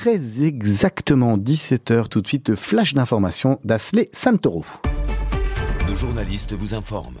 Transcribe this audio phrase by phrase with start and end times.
[0.00, 4.64] très exactement 17h tout de suite le flash d'information d'Asley Santoro.
[5.86, 7.20] Nos journalistes vous informent.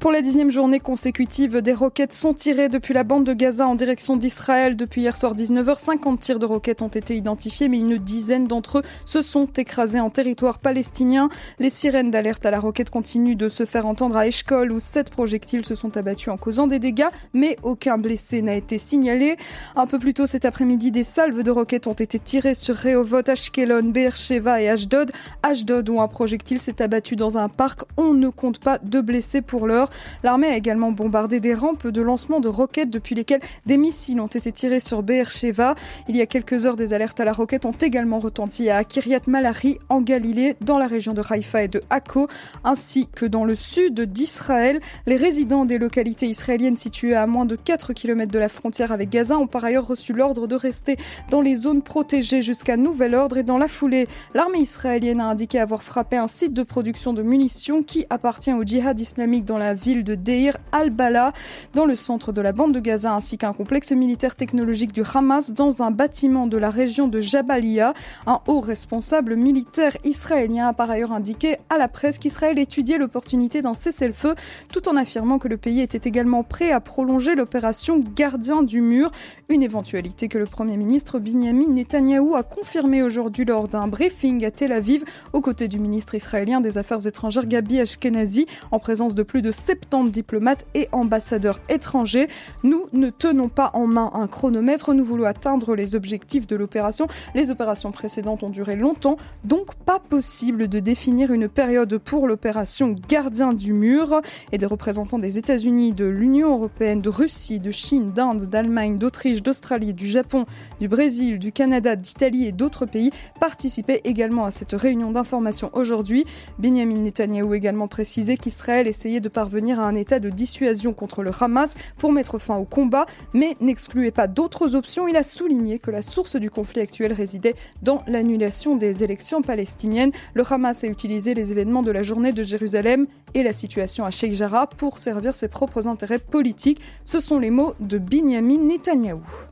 [0.00, 3.74] Pour la dixième journée consécutive, des roquettes sont tirées depuis la bande de Gaza en
[3.74, 4.76] direction d'Israël.
[4.76, 8.78] Depuis hier soir 19h, 50 tirs de roquettes ont été identifiés, mais une dizaine d'entre
[8.78, 11.30] eux se sont écrasés en territoire palestinien.
[11.58, 15.10] Les sirènes d'alerte à la roquette continuent de se faire entendre à Eshkol, où sept
[15.10, 19.36] projectiles se sont abattus en causant des dégâts, mais aucun blessé n'a été signalé.
[19.74, 23.28] Un peu plus tôt cet après-midi, des salves de roquettes ont été tirées sur Rehovot,
[23.28, 25.10] Ashkelon, Beersheva et Ashdod.
[25.42, 27.80] Ashdod, où un projectile s'est abattu dans un parc.
[27.96, 29.87] On ne compte pas de blessés pour l'heure.
[30.22, 34.26] L'armée a également bombardé des rampes de lancement de roquettes depuis lesquelles des missiles ont
[34.26, 35.74] été tirés sur Beersheva.
[36.08, 39.20] Il y a quelques heures, des alertes à la roquette ont également retenti à Kiryat
[39.26, 42.28] Malari en Galilée, dans la région de Haïfa et de Akko,
[42.64, 44.80] ainsi que dans le sud d'Israël.
[45.06, 49.10] Les résidents des localités israéliennes situées à moins de 4 km de la frontière avec
[49.10, 50.96] Gaza ont par ailleurs reçu l'ordre de rester
[51.30, 55.58] dans les zones protégées jusqu'à nouvel ordre et dans la foulée, l'armée israélienne a indiqué
[55.58, 59.74] avoir frappé un site de production de munitions qui appartient au djihad islamique dans la
[59.78, 61.32] ville de Deir al-Bala,
[61.74, 65.52] dans le centre de la bande de Gaza, ainsi qu'un complexe militaire technologique du Hamas
[65.52, 67.94] dans un bâtiment de la région de Jabalia.
[68.26, 73.62] Un haut responsable militaire israélien a par ailleurs indiqué à la presse qu'Israël étudiait l'opportunité
[73.62, 74.34] d'un cessez-le-feu,
[74.72, 79.10] tout en affirmant que le pays était également prêt à prolonger l'opération Gardien du mur,
[79.48, 84.50] une éventualité que le Premier ministre Binyamin Netanyahou a confirmé aujourd'hui lors d'un briefing à
[84.50, 89.22] Tel Aviv, aux côtés du ministre israélien des Affaires étrangères Gabi Ashkenazi, en présence de
[89.22, 92.28] plus de 70 diplomates et ambassadeurs étrangers.
[92.62, 97.06] Nous ne tenons pas en main un chronomètre, nous voulons atteindre les objectifs de l'opération.
[97.34, 102.94] Les opérations précédentes ont duré longtemps, donc pas possible de définir une période pour l'opération
[103.08, 104.22] Gardien du mur.
[104.52, 109.42] Et des représentants des États-Unis, de l'Union européenne, de Russie, de Chine, d'Inde, d'Allemagne, d'Autriche,
[109.42, 110.46] d'Australie, du Japon,
[110.80, 116.24] du Brésil, du Canada, d'Italie et d'autres pays participaient également à cette réunion d'information aujourd'hui.
[116.58, 121.30] Benjamin Netanyahu également précisé qu'Israël essayait de parvenir à un état de dissuasion contre le
[121.38, 125.08] Hamas pour mettre fin au combat, mais n'excluait pas d'autres options.
[125.08, 130.12] Il a souligné que la source du conflit actuel résidait dans l'annulation des élections palestiniennes.
[130.34, 134.10] Le Hamas a utilisé les événements de la journée de Jérusalem et la situation à
[134.10, 136.80] Sheikh Jarrah pour servir ses propres intérêts politiques.
[137.04, 139.47] Ce sont les mots de Binyamin Netanyahou.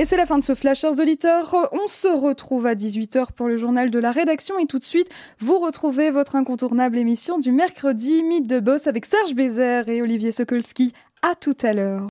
[0.00, 0.92] Et c'est la fin de ce flash, chers.
[0.92, 5.08] On se retrouve à 18h pour le journal de la rédaction et tout de suite,
[5.40, 10.30] vous retrouvez votre incontournable émission du mercredi, Mythe de Boss avec Serge Bézère et Olivier
[10.30, 10.92] Sokolski.
[11.22, 12.06] À tout à l'heure.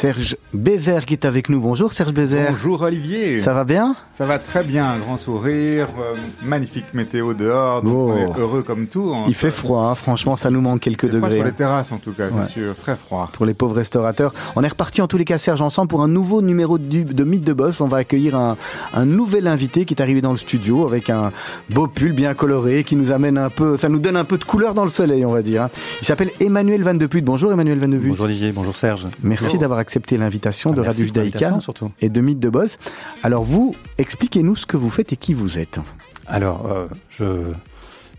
[0.00, 1.60] Serge Bézère qui est avec nous.
[1.60, 2.52] Bonjour Serge Bézère.
[2.52, 3.38] Bonjour Olivier.
[3.42, 3.94] Ça va bien?
[4.10, 8.12] Ça va très bien, grand sourire, euh, magnifique météo dehors, donc Oh.
[8.14, 9.12] on est heureux comme tout.
[9.14, 9.24] hein.
[9.28, 9.94] Il fait froid, hein.
[9.94, 11.34] franchement ça nous manque quelques froid degrés.
[11.36, 12.32] sur les terrasses en tout cas, Ouais.
[12.44, 13.28] c'est sûr, très froid.
[13.34, 14.32] Pour les pauvres restaurateurs.
[14.56, 17.24] On est reparti en tous les cas Serge ensemble pour un nouveau numéro du- de
[17.24, 17.82] Mythe de Boss.
[17.82, 18.56] On va accueillir un,
[18.94, 21.30] un nouvel invité qui est arrivé dans le studio avec un
[21.68, 24.44] beau pull bien coloré qui nous amène un peu, ça nous donne un peu de
[24.44, 25.64] couleur dans le soleil on va dire.
[25.64, 25.70] hein.
[26.00, 27.20] Il s'appelle Emmanuel Van de Put.
[27.20, 28.08] Bonjour Emmanuel Van de Put.
[28.08, 29.06] Bonjour Olivier, bonjour Serge.
[29.22, 32.78] Merci d'avoir accepté l'invitation de Ah, merci Radio Judaïka l'invitation, et de Mythe de Boss.
[33.22, 35.78] Alors vous, expliquez-nous ce que vous faites et qui vous êtes.
[36.26, 37.52] Alors, euh, je,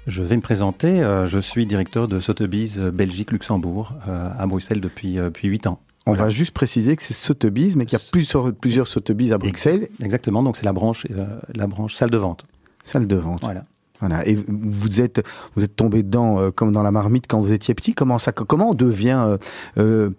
[0.07, 1.01] je vais me présenter.
[1.01, 5.67] Euh, je suis directeur de Sotheby's euh, Belgique-Luxembourg euh, à Bruxelles depuis, euh, depuis 8
[5.67, 5.79] ans.
[6.07, 9.37] On va juste préciser que c'est Sotheby's, mais qu'il y a plusieurs, plusieurs Sotheby's à
[9.37, 9.87] Bruxelles.
[10.01, 11.05] Exactement, donc c'est la branche,
[11.53, 12.43] la branche salle de vente.
[12.83, 13.43] Salle de vente.
[13.43, 13.65] Voilà.
[14.01, 14.27] Voilà.
[14.27, 15.23] Et vous êtes,
[15.55, 17.93] vous êtes tombé dedans euh, comme dans la marmite quand vous étiez petit.
[17.93, 19.37] Comment ça, comment on devient euh,
[19.77, 20.09] euh,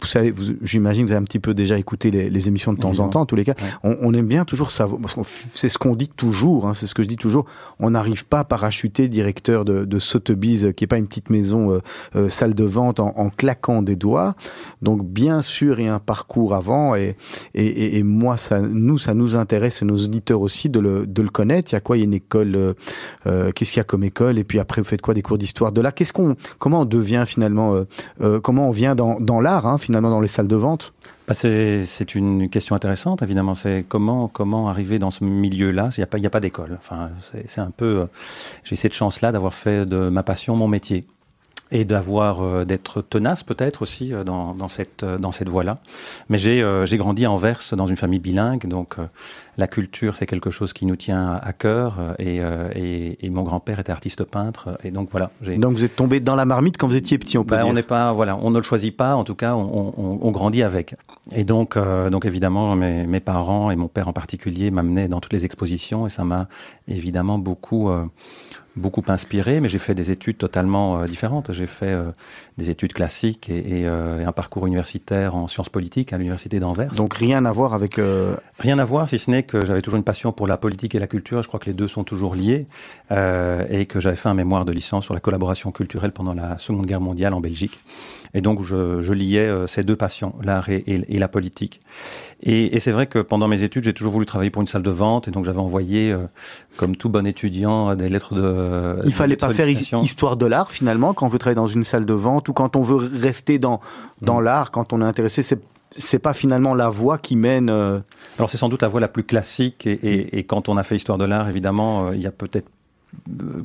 [0.00, 2.72] vous savez, vous- j'imagine que vous avez un petit peu déjà écouté les, les émissions
[2.72, 3.54] de temps en temps, en tous les cas.
[3.82, 3.96] Ouais.
[4.00, 5.16] On, on aime bien toujours savoir, parce
[5.54, 7.46] c'est ce qu'on dit toujours, hein, c'est ce que je dis toujours.
[7.80, 11.30] On n'arrive pas à parachuter directeur de, de Sotheby's, euh, qui est pas une petite
[11.30, 11.80] maison, euh,
[12.16, 14.34] euh, salle de vente, en, en claquant des doigts.
[14.82, 17.16] Donc, bien sûr, il y a un parcours avant, et,
[17.54, 21.06] et, et, et moi, ça, nous, ça nous intéresse, et nos auditeurs aussi, de le,
[21.06, 21.72] de le connaître.
[21.72, 21.96] Il y a quoi?
[21.96, 22.74] Il y a une école, euh,
[23.26, 24.38] euh, qu'est-ce qu'il y a comme école?
[24.38, 25.94] Et puis après, vous faites quoi Des cours d'histoire de l'art?
[25.94, 27.84] Qu'est-ce qu'on, comment on devient finalement, euh,
[28.20, 30.92] euh, comment on vient dans, dans l'art, hein, finalement, dans les salles de vente
[31.26, 33.54] Bah, c'est une question intéressante, évidemment.
[33.54, 35.88] C'est comment, comment arriver dans ce milieu-là?
[35.96, 36.76] Il n'y a pas, pas d'école.
[36.78, 37.08] Enfin,
[37.46, 38.00] c'est un peu.
[38.00, 38.06] euh,
[38.64, 41.04] J'ai cette chance-là d'avoir fait de ma passion mon métier.
[41.70, 45.76] Et d'avoir euh, d'être tenace peut-être aussi euh, dans, dans cette euh, dans cette voie-là.
[46.28, 48.96] Mais j'ai j'ai grandi à Anvers dans une famille bilingue, donc
[49.56, 52.40] la culture c'est quelque chose qui nous tient à cœur et,
[52.74, 55.30] et, et mon grand-père était artiste peintre et donc voilà.
[55.42, 57.70] Donc vous êtes tombé dans la marmite quand vous étiez petit, on peut ben, dire.
[57.70, 60.30] On n'est pas voilà, on ne le choisit pas, en tout cas on, on, on
[60.30, 60.94] grandit avec.
[61.34, 61.78] Et donc
[62.10, 66.06] donc évidemment mes, mes parents et mon père en particulier m'amenaient dans toutes les expositions
[66.06, 66.48] et ça m'a
[66.86, 67.90] évidemment beaucoup
[68.78, 71.52] beaucoup inspiré, mais j'ai fait des études totalement euh, différentes.
[71.52, 72.10] J'ai fait euh,
[72.56, 76.60] des études classiques et, et, euh, et, un parcours universitaire en sciences politiques à l'université
[76.60, 76.92] d'Anvers.
[76.92, 78.00] Donc rien à voir avec...
[78.58, 80.98] Rien à voir, si ce n'est que j'avais toujours une passion pour la politique et
[80.98, 81.42] la culture.
[81.42, 82.66] Je crois que les deux sont toujours liés.
[83.10, 86.86] et que j'avais fait un mémoire de licence sur la collaboration culturelle pendant la Seconde
[86.86, 87.78] Guerre mondiale en Belgique.
[88.34, 91.80] Et donc je, je liais ces deux passions, l'art et, et, la politique.
[92.42, 94.82] Et, et c'est vrai que pendant mes études, j'ai toujours voulu travailler pour une salle
[94.82, 95.28] de vente.
[95.28, 96.14] Et donc j'avais envoyé,
[96.76, 100.70] comme tout bon étudiant, des lettres de euh, il fallait pas faire histoire de l'art
[100.70, 103.58] finalement quand on veut travailler dans une salle de vente ou quand on veut rester
[103.58, 103.80] dans
[104.22, 104.44] dans mm.
[104.44, 105.60] l'art, quand on est intéressé, c'est
[105.96, 107.70] c'est pas finalement la voie qui mène.
[107.70, 108.00] Euh...
[108.38, 110.82] Alors c'est sans doute la voie la plus classique et, et, et quand on a
[110.82, 112.68] fait histoire de l'art, évidemment, euh, il y a peut-être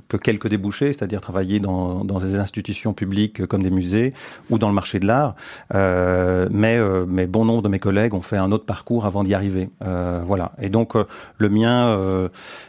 [0.08, 4.14] que quelques débouchés, c'est-à-dire travailler dans, dans des institutions publiques comme des musées
[4.50, 5.36] ou dans le marché de l'art.
[5.74, 9.24] Euh, mais, euh, mais bon nombre de mes collègues ont fait un autre parcours avant
[9.24, 9.70] d'y arriver.
[9.84, 10.54] Euh, voilà.
[10.62, 10.96] Et donc
[11.38, 11.98] le mien,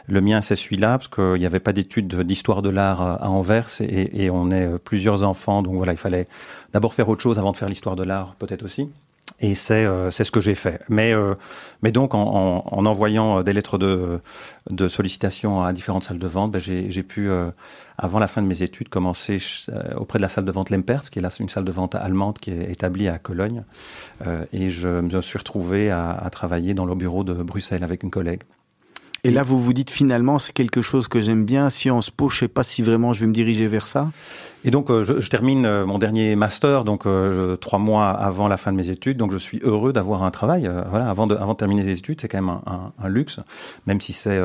[0.07, 3.69] le mien, c'est celui-là parce qu'il n'y avait pas d'études d'histoire de l'art à Anvers
[3.81, 5.61] et, et on est plusieurs enfants.
[5.61, 6.25] Donc voilà, il fallait
[6.73, 8.89] d'abord faire autre chose avant de faire l'histoire de l'art, peut-être aussi.
[9.41, 10.81] Et c'est euh, c'est ce que j'ai fait.
[10.87, 11.33] Mais euh,
[11.81, 14.21] mais donc en, en, en, envoyant des lettres de
[14.69, 17.51] de sollicitation à différentes salles de vente, ben j'ai pu euh,
[17.97, 19.39] avant la fin de mes études commencer
[19.97, 22.39] auprès de la salle de vente Lempert, qui est là une salle de vente allemande
[22.39, 23.63] qui est établie à Cologne.
[24.53, 28.11] et je me suis retrouvé à, à travailler dans le bureau de Bruxelles avec une
[28.11, 28.43] collègue.
[29.25, 31.71] Et là, vous vous dites finalement, c'est quelque chose que j'aime bien.
[31.71, 34.11] Sciences Po, je sais pas si vraiment je vais me diriger vers ça.
[34.63, 38.57] Et donc, euh, je, termine euh, mon dernier master, donc euh, trois mois avant la
[38.57, 39.17] fin de mes études.
[39.17, 40.69] Donc, je suis heureux d'avoir un travail.
[40.91, 43.39] Voilà, avant de, terminer les études, c'est quand même un, luxe,
[43.87, 44.39] même si c'est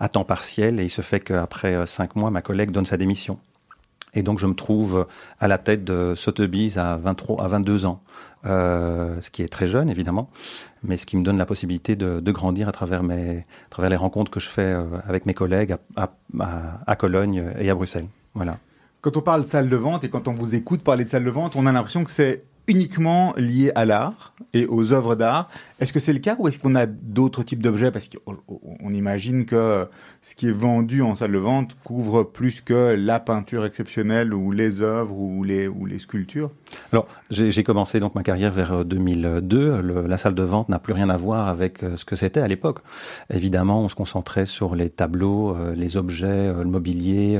[0.00, 0.80] à temps partiel.
[0.80, 3.38] Et il se fait qu'après cinq mois, ma collègue donne sa démission.
[4.12, 5.06] Et donc, je me trouve
[5.40, 8.02] à la tête de Sotheby's à 23, à 22 ans
[8.44, 10.30] ce qui est très jeune évidemment,
[10.86, 13.90] mais ce qui me donne la possibilité de, de grandir à travers, mes, à travers
[13.90, 16.10] les rencontres que je fais euh, avec mes collègues à,
[16.86, 18.06] à, Cologne et à Bruxelles.
[18.34, 18.58] Voilà.
[19.00, 21.30] Quand on parle salle de vente et quand on vous écoute parler de salle de
[21.30, 25.48] vente, on a l'impression que c'est uniquement lié à l'art et aux œuvres d'art.
[25.78, 27.90] Est-ce que c'est le cas ou est-ce qu'on a d'autres types d'objets?
[27.90, 29.86] Parce qu'on imagine que
[30.22, 34.52] ce qui est vendu en salle de vente couvre plus que la peinture exceptionnelle ou
[34.52, 36.50] les œuvres ou les, ou les sculptures.
[36.92, 39.58] Alors, j'ai commencé donc ma carrière vers 2002.
[39.58, 42.40] Euh, la salle de vente n'a plus rien à voir avec euh, ce que c'était
[42.40, 42.78] à l'époque.
[43.28, 47.38] Évidemment, on se concentrait sur les tableaux, euh, les objets, le mobilier,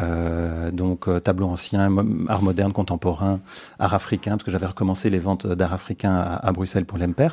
[0.00, 1.88] euh, donc tableaux anciens,
[2.28, 3.40] art moderne, contemporain,
[3.78, 7.32] art africain, parce que j'avais recommencé les ventes d'art africain à, à Bruxelles pour l'Empert.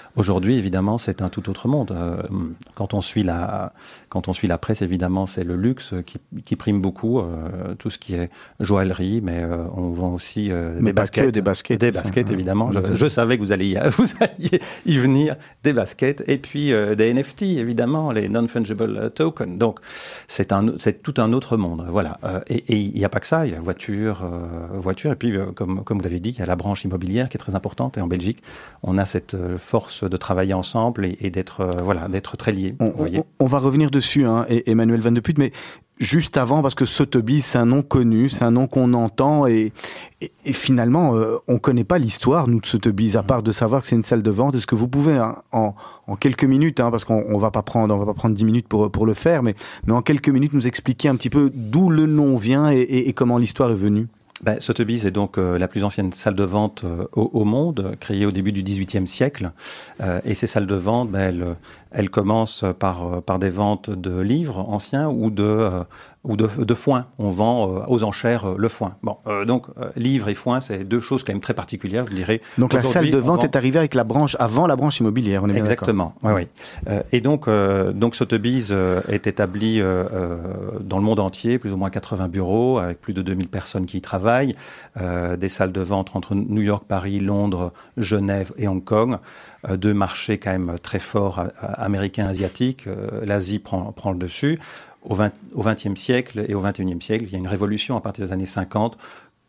[0.17, 1.91] Aujourd'hui, évidemment, c'est un tout autre monde.
[1.91, 2.21] Euh,
[2.75, 3.71] quand on suit la,
[4.09, 7.89] quand on suit la presse, évidemment, c'est le luxe qui, qui, prime beaucoup, euh, tout
[7.89, 8.29] ce qui est
[8.59, 12.71] joaillerie, mais euh, on vend aussi des baskets, des baskets, des baskets, évidemment.
[12.71, 16.71] Je, je, savais que vous alliez, y, vous alliez y venir, des baskets, et puis
[16.97, 19.57] des NFT, évidemment, les non-fungible tokens.
[19.57, 19.79] Donc,
[20.27, 21.85] c'est un, c'est tout un autre monde.
[21.89, 22.19] Voilà.
[22.47, 23.45] et il n'y a pas que ça.
[23.45, 24.29] Il y a voiture,
[24.73, 27.37] voiture, et puis, comme, comme vous l'avez dit, il y a la branche immobilière qui
[27.37, 27.97] est très importante.
[27.97, 28.43] Et en Belgique,
[28.83, 32.75] on a cette force de travailler ensemble et, et d'être euh, voilà d'être très liés.
[32.79, 35.51] On, on, on, va revenir dessus, hein, Emmanuel Van de Put, mais
[35.99, 39.71] juste avant, parce que Sotheby's, c'est un nom connu, c'est un nom qu'on entend, et,
[40.19, 43.81] et, et finalement, euh, on connaît pas l'histoire, nous, de Sotheby's, à part de savoir
[43.81, 44.55] que c'est une salle de vente.
[44.55, 45.75] Est-ce que vous pouvez, hein, en,
[46.07, 48.67] en, quelques minutes, hein, parce qu'on va pas prendre, on va pas prendre dix minutes
[48.67, 49.53] pour, pour le faire, mais,
[49.85, 53.13] mais en quelques minutes, nous expliquer un petit peu d'où le nom vient et, et
[53.13, 54.07] comment l'histoire est venue?
[54.43, 58.25] Ben, est donc euh, la plus ancienne salle de vente euh, au, au, monde, créée
[58.25, 59.51] au début du XVIIIe siècle.
[60.01, 61.55] Euh, et ces salles de vente, ben, elles,
[61.91, 65.79] elles commencent par, par des ventes de livres anciens ou de, euh,
[66.23, 67.07] ou de, de foin.
[67.17, 68.95] On vend euh, aux enchères euh, le foin.
[69.01, 72.41] Bon, euh, donc livre et foin, c'est deux choses quand même très particulières, je dirais.
[72.57, 73.43] Donc la salle de vente vend...
[73.43, 75.43] est arrivée avec la branche avant la branche immobilière.
[75.43, 76.13] On est Exactement.
[76.23, 76.47] Oui, oui.
[76.89, 78.73] Euh, et donc donc Sotheby's
[79.09, 83.47] est établi dans le monde entier, plus ou moins 80 bureaux avec plus de 2000
[83.47, 84.55] personnes qui y travaillent,
[84.99, 89.17] des salles de vente entre New York, Paris, Londres, Genève et Hong Kong
[89.69, 92.87] deux marchés quand même très forts américains, asiatiques.
[93.23, 94.59] L'Asie prend, prend le dessus
[95.03, 98.31] au XXe siècle et au XXIe siècle, il y a une révolution à partir des
[98.31, 98.97] années 50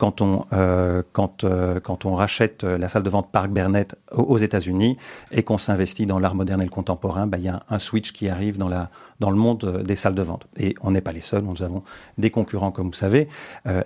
[0.03, 1.03] quand on, euh,
[1.45, 4.97] euh, quand on rachète la salle de vente Parc Bernet aux États-Unis
[5.31, 8.11] et qu'on s'investit dans l'art moderne et le contemporain, ben, il y a un switch
[8.11, 10.49] qui arrive dans, le monde des salles de vente.
[10.57, 11.85] Et on n'est pas les seuls, nous avons
[12.19, 13.29] des concurrents, comme vous savez,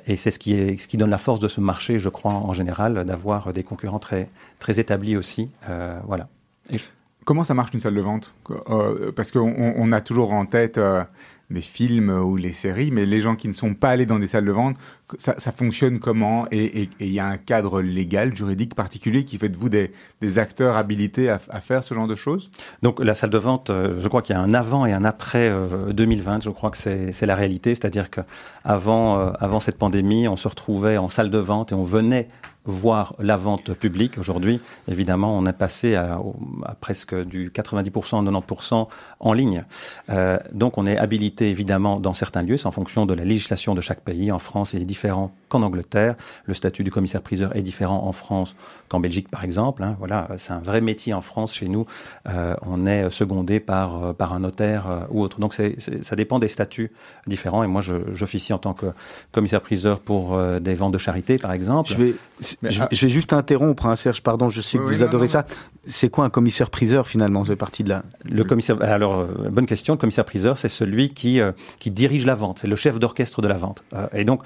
[0.06, 3.52] et c'est ce qui, donne la force de ce marché, je crois, en général, d'avoir
[3.52, 4.28] des concurrents très,
[4.68, 5.50] établis aussi.
[6.06, 6.28] voilà.
[7.26, 8.34] Comment ça marche une salle de vente?
[9.14, 10.80] Parce qu'on on a toujours en tête
[11.50, 14.26] des films ou les séries, mais les gens qui ne sont pas allés dans des
[14.26, 14.76] salles de vente,
[15.18, 19.56] ça, fonctionne comment Et il y a un cadre légal, juridique particulier qui fait de
[19.56, 19.92] vous des,
[20.38, 22.50] acteurs habilités à, faire ce genre de choses?
[22.82, 25.04] Donc la salle de vente, euh, je crois qu'il y a un avant et un
[25.04, 25.52] après
[25.92, 30.36] 2020, euh, je crois que c'est la réalité, c'est-à-dire qu'avant euh, avant cette pandémie, on
[30.36, 32.28] se retrouvait en salle de vente et on venait
[32.68, 34.18] voir la vente publique.
[34.18, 36.18] Aujourd'hui, évidemment, on est passé à,
[36.80, 38.88] presque du 90%, 90%
[39.20, 39.64] en ligne.
[40.52, 43.80] Donc, on est habilité, évidemment, dans certains lieux, c'est en fonction de la législation de
[43.80, 44.32] chaque pays.
[44.32, 46.14] En France, il est différent qu'en Angleterre.
[46.46, 48.56] Le statut du commissaire-priseur est différent en France
[48.88, 49.82] qu'en Belgique, par exemple.
[49.84, 49.94] Hein.
[49.98, 51.54] Voilà, c'est un vrai métier en France.
[51.54, 51.84] Chez nous,
[52.28, 55.38] euh, on est secondé par, euh, par un notaire euh, ou autre.
[55.38, 56.90] Donc, c'est, ça dépend des statuts
[57.26, 57.62] différents.
[57.62, 58.86] Et moi, j'officie en tant que
[59.32, 61.90] commissaire-priseur pour des ventes de charité, par exemple.
[61.90, 65.46] Je vais, je, vais juste interrompre, hein, Serge, pardon, je sais que vous adorez ça.
[65.86, 67.44] C'est quoi un commissaire-priseur finalement?
[67.44, 68.02] C'est partie de là.
[68.24, 69.94] Le commissaire, alors, euh, bonne question.
[69.94, 72.58] Le commissaire-priseur, c'est celui qui, euh, qui dirige la vente.
[72.58, 73.84] C'est le chef d'orchestre de la vente.
[73.94, 74.42] Euh, et donc,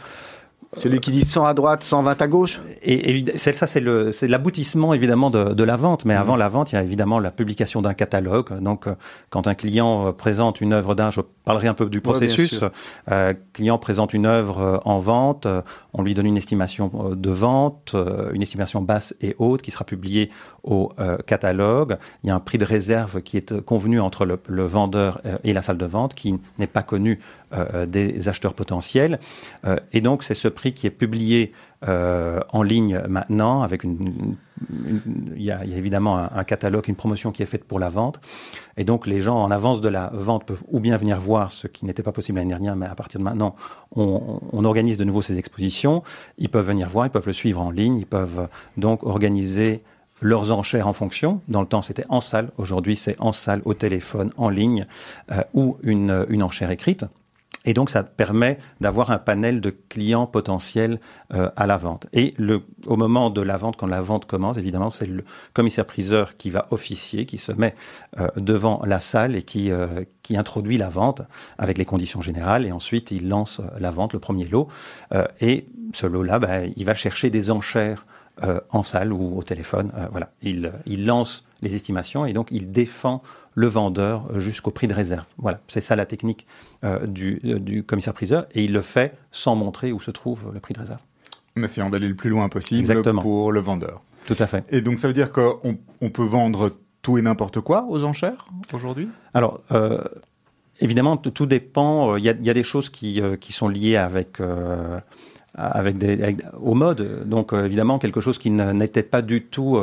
[0.74, 5.64] celui qui dit 100 à droite, 120 à gauche Et, ça, c'est l'aboutissement évidemment de,
[5.64, 6.04] la vente.
[6.04, 8.60] Mais avant la vente, il y a évidemment la publication d'un catalogue.
[8.60, 8.94] Donc, euh,
[9.30, 12.64] quand un client euh, présente une œuvre d'art, je parlerai un peu du processus.
[13.10, 15.46] euh, client présente une œuvre en vente,
[15.92, 17.96] on lui donne une estimation de vente,
[18.32, 20.30] une estimation basse et haute qui sera publiée
[20.62, 20.92] au
[21.26, 21.96] catalogue.
[22.22, 25.62] Il y a un prix de réserve qui est convenu entre le, vendeur et la
[25.62, 27.18] salle de vente, qui n'est pas connu
[27.52, 29.18] euh, des acheteurs potentiels.
[29.66, 31.52] Euh, et donc, c'est ce prix qui est publié
[31.88, 34.36] euh, en ligne maintenant, avec une,
[35.34, 38.20] il, y a, évidemment un, catalogue, une promotion qui est faite pour la vente.
[38.76, 41.66] Et donc, les gens en avance de la vente peuvent ou bien venir voir ce
[41.66, 43.56] qui n'était pas possible l'année dernière, mais à partir de maintenant,
[43.96, 46.02] on, organise de nouveau ces expositions.
[46.38, 49.82] Ils peuvent venir voir, ils peuvent le suivre en ligne, ils peuvent donc organiser
[50.20, 51.40] leurs enchères en fonction.
[51.48, 52.50] Dans le temps, c'était en salle.
[52.58, 54.86] Aujourd'hui, c'est en salle, au téléphone, en ligne
[55.32, 57.04] euh, ou une, une enchère écrite.
[57.66, 60.98] Et donc, ça permet d'avoir un panel de clients potentiels
[61.34, 62.06] euh, à la vente.
[62.12, 66.36] Et le, au moment de la vente, quand la vente commence, évidemment, c'est le commissaire-priseur
[66.38, 67.74] qui va officier, qui se met
[68.18, 71.20] euh, devant la salle et qui, euh, qui introduit la vente
[71.58, 72.64] avec les conditions générales.
[72.64, 74.68] Et ensuite, il lance la vente, le premier lot.
[75.40, 78.06] et ce lot-là, ben, il va chercher des enchères
[78.70, 79.90] en salle ou au téléphone.
[80.10, 83.22] voilà, il, il lance les estimations et donc il défend
[83.54, 85.24] le vendeur jusqu'au prix de réserve.
[85.38, 86.46] Voilà, c'est ça la technique
[86.84, 90.60] euh, du, euh, du commissaire-priseur et il le fait sans montrer où se trouve le
[90.60, 91.00] prix de réserve.
[91.58, 94.02] En essayant d'aller le plus loin possible pour le vendeur.
[94.26, 94.64] Tout à fait.
[94.70, 98.46] Et donc ça veut dire qu'on on peut vendre tout et n'importe quoi aux enchères
[98.72, 99.08] aujourd'hui?
[99.34, 100.02] Alors, euh,
[100.80, 102.16] évidemment, tout dépend.
[102.16, 104.38] Il y, a, y, a, des choses qui, qui sont liées avec
[105.60, 107.28] avec des, au mode.
[107.28, 109.78] Donc évidemment quelque chose qui n'était pas du tout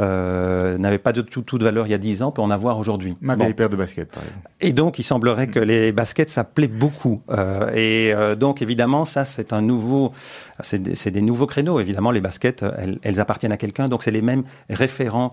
[0.00, 2.78] euh, n'avait pas de tout, toute valeur il y a 10 ans peut en avoir
[2.78, 3.16] aujourd'hui.
[3.20, 4.48] Ma vieille paire de baskets, par exemple.
[4.60, 7.20] Et donc, il semblerait que les baskets, ça plaît beaucoup.
[7.30, 10.12] Euh, et euh, donc, évidemment, ça, c'est un nouveau,
[10.60, 11.78] c'est des, des, nouveaux créneaux.
[11.78, 13.88] Évidemment, les baskets, elles, elles appartiennent à quelqu'un.
[13.88, 15.32] Donc, c'est les mêmes référents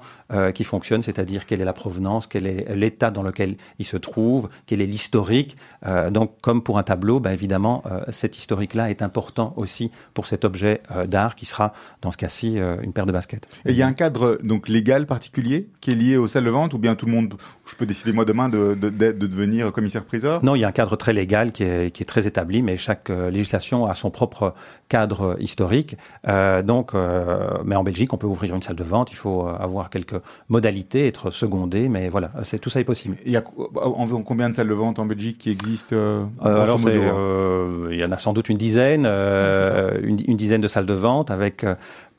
[0.53, 4.50] qui fonctionnent, c'est-à-dire quelle est la provenance, quel est l'état dans lequel il se trouve,
[4.65, 5.58] quel est l'historique.
[6.12, 10.82] Donc, comme pour un tableau, bah, évidemment, cet historique-là est important aussi pour cet objet
[11.08, 13.48] d'art qui sera, dans ce cas-ci, une paire de baskets.
[13.65, 16.50] Et il y a un cadre donc légal particulier qui est lié aux salles de
[16.50, 19.72] vente ou bien tout le monde, je peux décider moi demain de, de, de, devenir
[19.72, 22.62] commissaire-priseur Non, il y a un cadre très légal qui est, qui est très établi,
[22.62, 24.53] mais chaque euh, législation a son propre
[24.89, 25.96] cadre historique.
[26.27, 29.48] Euh, donc, euh, mais en Belgique, on peut ouvrir une salle de vente, il faut
[29.48, 33.15] avoir quelques modalités, être secondé, mais voilà, c'est tout ça est possible.
[33.25, 33.43] Il y a
[33.75, 35.96] environ combien de salles de vente en Belgique qui existent
[36.41, 36.77] Alors,
[37.89, 41.31] il y en a sans doute une dizaine, une, une, dizaine de salles de vente
[41.31, 41.65] avec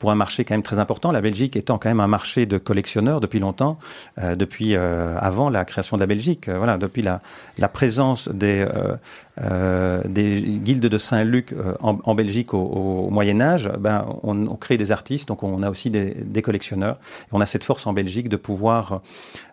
[0.03, 1.13] pour un marché quand même très important.
[1.13, 3.77] La Belgique étant quand même un marché de collectionneurs depuis longtemps,
[4.19, 6.49] euh, depuis euh, avant la création de la Belgique.
[6.49, 7.21] Euh, voilà, depuis la,
[7.57, 8.97] la présence des euh,
[9.37, 15.27] des guildes de Saint-Luc en, en, Belgique au, Moyen Âge, ben on, crée des artistes,
[15.27, 16.99] donc on a aussi des, collectionneurs.
[17.31, 19.01] On a cette force en Belgique de pouvoir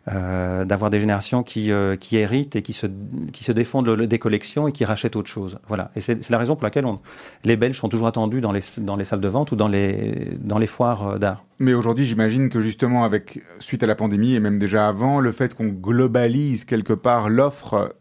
[0.08, 2.86] euh, d'avoir des générations qui, euh, qui héritent et qui se,
[3.32, 5.58] qui se défendent des collections et qui rachètent autre chose.
[5.68, 5.90] Voilà.
[5.94, 6.98] Et c'est la raison pour laquelle on,
[7.44, 10.38] les Belges sont toujours attendus dans les, dans les salles de vente ou dans les,
[10.40, 11.44] dans les foires euh, d'art.
[11.58, 15.32] Mais aujourd'hui, j'imagine que justement, avec suite à la pandémie et même déjà avant, le
[15.32, 17.94] fait qu'on globalise quelque part l'offre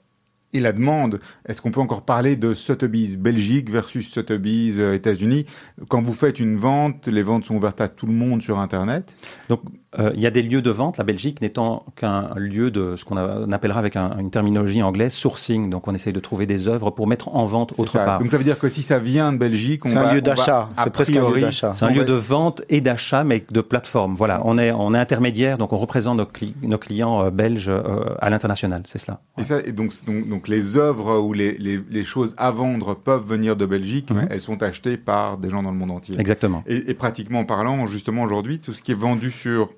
[0.54, 1.20] et la demande.
[1.46, 5.46] Est-ce qu'on peut encore parler de Sotheby's Belgique versus Sotheby's euh, États-Unis?
[5.90, 9.16] Quand vous faites une vente, les ventes sont ouvertes à tout le monde sur Internet?
[9.48, 9.62] Donc,
[9.98, 13.06] euh, il y a des lieux de vente, la Belgique n'étant qu'un lieu de ce
[13.06, 13.18] qu'on
[13.52, 15.70] appellera avec un, une terminologie anglaise sourcing.
[15.70, 18.06] Donc, on essaye de trouver des œuvres pour mettre en vente autre ça.
[18.06, 18.20] part.
[18.20, 20.70] Donc, ça veut dire que si ça vient de Belgique, on C'est un lieu d'achat.
[20.78, 21.74] a C'est presque un lieu priori- d'achat.
[21.74, 24.14] C'est un lieu de vente et d'achat, mais de plateforme.
[24.16, 27.70] Voilà, on est, on est intermédiaire, donc on représente nos, cli- nos clients euh, belges
[27.70, 27.82] euh,
[28.20, 29.22] à l'international, c'est cela.
[29.40, 32.94] Et, ça, et donc, donc, donc les œuvres ou les, les, les choses à vendre
[32.94, 34.28] peuvent venir de Belgique, mais Mhm.
[34.32, 36.16] elles sont achetées par des gens dans le monde entier.
[36.20, 36.64] Exactement.
[36.68, 39.70] Et, et pratiquement parlant, justement aujourd'hui, tout ce qui est vendu sur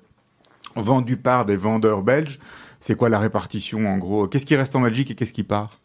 [0.76, 2.38] vendu par des vendeurs belges,
[2.80, 4.26] c'est quoi la répartition en gros?
[4.26, 5.81] Qu'est-ce qui reste en Belgique et qu'est-ce qui part?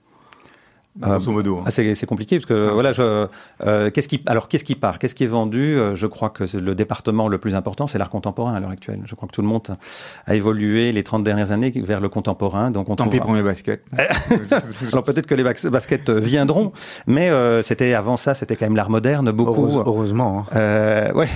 [0.99, 1.57] Grosso modo.
[1.59, 1.63] hein.
[1.67, 3.27] Ah, c'est c'est compliqué parce que voilà, je,
[3.65, 5.77] euh, qu'est-ce qui alors qu'est-ce qui part, qu'est-ce qui est vendu?
[5.77, 8.71] Euh, Je crois que c'est le département le plus important, c'est l'art contemporain à l'heure
[8.71, 9.01] actuelle.
[9.05, 9.77] Je crois que tout le monde
[10.25, 13.43] a évolué les 30 dernières années vers le contemporain, donc on Tant pis pour mes
[13.43, 13.83] baskets.
[14.91, 16.71] Alors peut-être que les bas- baskets viendront,
[17.05, 19.67] mais euh, c'était avant ça, c'était quand même l'art moderne beaucoup.
[19.67, 20.45] Heureuse- heureusement.
[20.51, 20.55] hein.
[20.55, 21.27] Euh, ouais,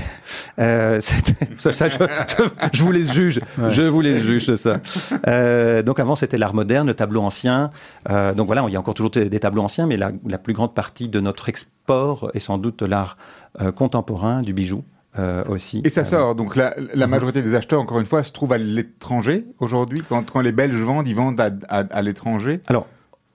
[0.59, 0.99] euh,
[1.57, 4.79] ça, ça, je, je, je vous les juge, je vous les juge de ça.
[5.27, 7.69] Euh, donc avant c'était l'art moderne, le tableau ancien.
[8.09, 10.53] Euh, donc voilà, il y a encore toujours des tableaux anciens, mais la, la plus
[10.53, 13.17] grande partie de notre export est sans doute l'art
[13.61, 14.83] euh, contemporain, du bijou
[15.19, 15.81] euh, aussi.
[15.83, 16.35] Et ça Euh, sort.
[16.35, 20.01] Donc la, la majorité des acheteurs, encore une fois, se trouvent à l'étranger aujourd'hui.
[20.07, 22.61] Quand, quand les Belges vendent, ils vendent à, à, à l'étranger.
[22.67, 22.87] Alors,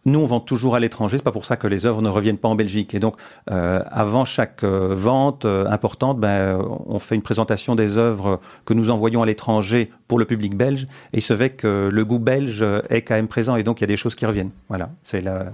[0.09, 1.17] nous, on vend toujours à l'étranger.
[1.17, 2.95] C'est pas pour ça que les œuvres ne reviennent pas en Belgique.
[2.95, 3.17] Et donc,
[3.51, 8.73] euh, avant chaque euh, vente euh, importante, ben, on fait une présentation des œuvres que
[8.73, 10.85] nous envoyons à l'étranger pour le public belge.
[11.13, 13.57] Et il se fait que le goût belge est quand même présent.
[13.57, 14.51] Et donc, il y a des choses qui reviennent.
[14.69, 15.47] Voilà, c'est la-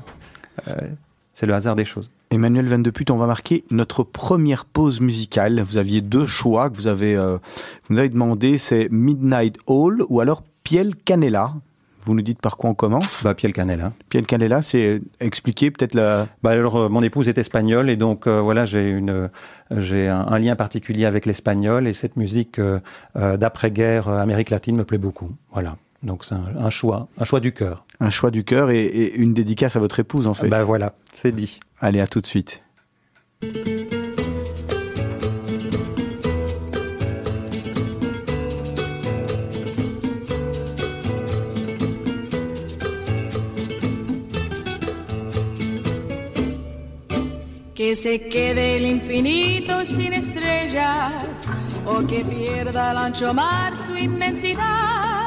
[1.33, 2.11] c'est le hasard des choses.
[2.31, 5.61] Emmanuel Van de Put, on va marquer notre première pause musicale.
[5.63, 7.37] Vous aviez deux choix que vous avez, euh,
[7.85, 11.55] vous nous avez demandé, c'est Midnight Hall ou alors Piel Canela.
[12.05, 13.81] Vous nous dites par quoi on commence Bah, Piel Canel.
[13.81, 13.93] Hein.
[14.09, 16.27] Piel Canela, c'est euh, expliquer peut-être la...
[16.43, 19.29] Bah alors, euh, mon épouse est espagnole et donc euh, voilà, j'ai une, euh,
[19.77, 22.81] j'ai un, un lien particulier avec l'espagnol et cette musique euh,
[23.17, 25.31] euh, d'après-guerre euh, Amérique latine me plaît beaucoup.
[25.53, 25.77] Voilà.
[26.03, 27.85] Donc c'est un, un choix, un choix du cœur.
[28.01, 30.49] un choix du cœur et, et une dédicace à votre épouse en fait.
[30.49, 31.61] Bah voilà, c'est dit.
[31.81, 32.61] Allez, à tout de suite.
[47.75, 51.47] Que se quede el infinito sin estrellas
[51.87, 55.22] o que pierda el ancho mar su inmensidad.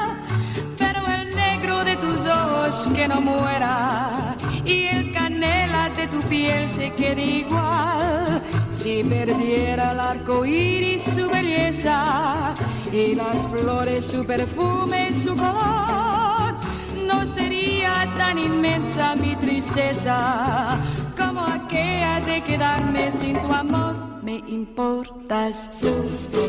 [2.66, 8.42] Que no muera y el canela de tu piel se quede igual.
[8.72, 12.56] Si perdiera el arco iris su belleza
[12.92, 16.56] y las flores su perfume su color,
[17.06, 20.80] no sería tan inmensa mi tristeza
[21.16, 23.96] como aquella de quedarme sin tu amor.
[24.24, 25.94] Me importas tú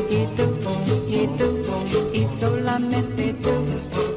[0.09, 0.47] y tú
[1.07, 1.59] y tú
[2.11, 4.16] y solamente tú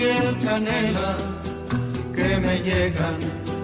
[0.00, 1.10] piel canela,
[2.14, 3.18] que me llegan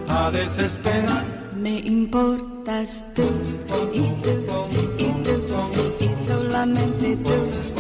[0.09, 1.25] a desesperar.
[1.57, 3.29] Me importas tú
[3.93, 4.35] y tú
[4.99, 5.35] y tú
[6.05, 7.76] y solamente tú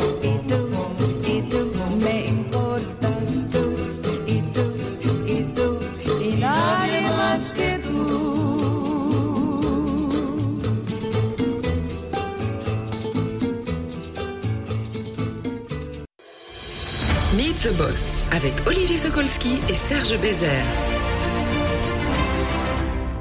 [17.37, 20.96] Meet the Boss avec Olivier Sokolski et Serge Bézère.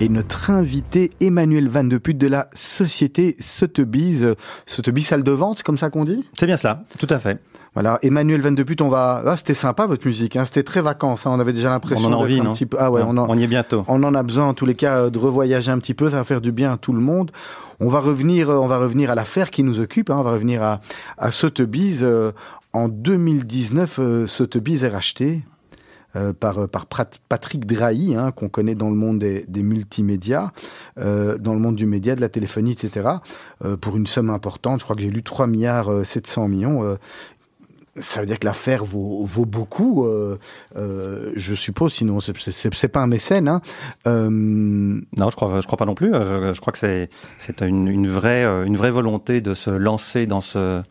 [0.02, 4.26] Et notre invité, Emmanuel Van de Put de la société Sotheby's.
[4.66, 6.26] Sotheby's salle de vente, c'est comme ça qu'on dit?
[6.38, 7.40] C'est bien cela, tout à fait.
[7.76, 9.24] Voilà, Emmanuel Van de Put, on va.
[9.26, 10.44] Ah, c'était sympa votre musique, hein.
[10.44, 11.26] c'était très vacances.
[11.26, 11.32] Hein.
[11.34, 12.52] On avait déjà l'impression On en a envie, un non?
[12.52, 12.76] petit peu.
[12.80, 13.86] Ah ouais, on, en- On y est bientôt.
[13.88, 16.18] on en a besoin en tous les cas euh, de revoyager un petit peu, ça
[16.18, 17.32] va faire du bien à tout le monde.
[17.80, 20.32] On va revenir, euh, on va revenir à l'affaire qui nous occupe, hein, on va
[20.32, 20.82] revenir à,
[21.18, 22.02] à Sotheby's.
[22.04, 22.32] Euh,
[22.74, 25.42] En 2019, euh, Sotheby's est racheté
[26.16, 30.52] euh, par, euh, par Patrick Drahi, hein, qu'on connaît dans le monde des, multimédias,
[30.98, 33.10] euh, dans le monde du média, de la téléphonie, etc.,
[33.82, 34.80] pour une somme importante.
[34.80, 36.98] Je crois que j'ai lu 3 milliards euh, 700 millions.
[37.98, 40.08] ça veut dire que l'affaire vaut, vaut beaucoup,
[40.76, 43.48] je suppose, sinon c'est- pas un mécène.
[43.48, 43.62] Hein.
[44.06, 46.14] Non, je crois, je crois pas non plus.
[46.14, 50.82] Je, crois que c'est une, une vraie une vraie volonté de se lancer dans ce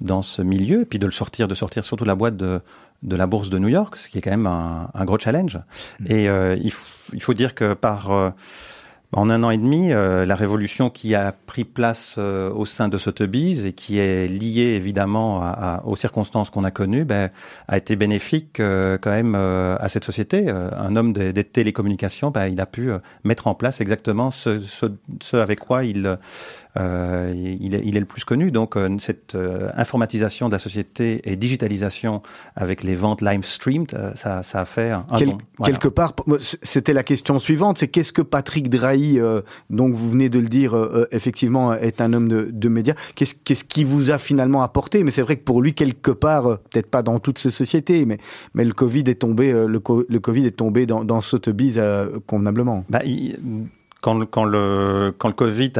[0.00, 2.60] dans ce milieu puis de le sortir, de sortir surtout la boîte de
[3.02, 5.58] de la bourse de New York, ce qui est quand même un, un gros challenge.
[6.06, 8.30] Et euh, il, faut dire que par euh,
[9.12, 12.98] en un an et demi, euh, la révolution qui a pris place au sein de
[12.98, 17.30] Sotheby's et qui est liée évidemment à- à- aux circonstances qu'on a connues, ben,
[17.68, 20.50] a été bénéfique quand même à cette société.
[20.50, 22.90] Un homme des, des télécommunications, ben, il a pu
[23.24, 24.86] mettre en place exactement ce, ce,
[25.22, 26.18] ce avec quoi il,
[26.78, 28.50] euh, il, est, il est le plus connu.
[28.50, 32.22] Donc euh, cette euh, informatisation de la société et digitalisation
[32.56, 35.34] avec les ventes live streamed, ça, ça a fait un, Quel-.
[35.58, 35.72] Voilà.
[35.72, 36.14] Quelque part,
[36.62, 40.48] c'était la question suivante, c'est qu'est-ce que Patrick Drahi, euh, donc vous venez de le
[40.48, 40.74] dire,
[41.10, 45.04] effectivement, est un homme de, de médias, qu'est-ce qu'est-ce qui vous a finalement apporté?
[45.04, 48.18] Mais c'est vrai que pour lui, quelque part, peut-être pas dans toutes ces sociétés, mais,
[48.54, 51.20] mais le Covid est tombé, le, co- le Covid est tombé dans, dans
[52.26, 52.84] convenablement.
[52.88, 53.36] Bah, il-
[54.30, 55.72] quand, le- Covid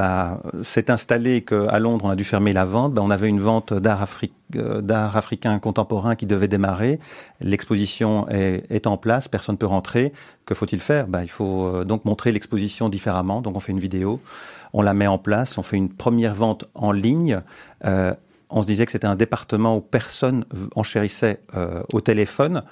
[0.63, 3.41] s'est installé et qu'à Londres on a dû fermer la vente, bah, on avait une
[3.41, 3.81] vente euh,
[4.81, 6.99] d'art africain contemporain qui devait démarrer.
[7.41, 10.13] L'exposition est, en place, personne ne peut rentrer.
[10.47, 11.07] Que faut-il faire?
[11.07, 13.41] Bah, Il faut euh, donc montrer l'exposition différemment.
[13.41, 14.21] Donc on fait une vidéo,
[14.73, 17.41] on la met en place, on fait une première vente en ligne.
[17.85, 18.13] Euh,
[18.51, 21.43] on se disait que c'était un département où personne enchérissait
[21.93, 22.63] au téléphone.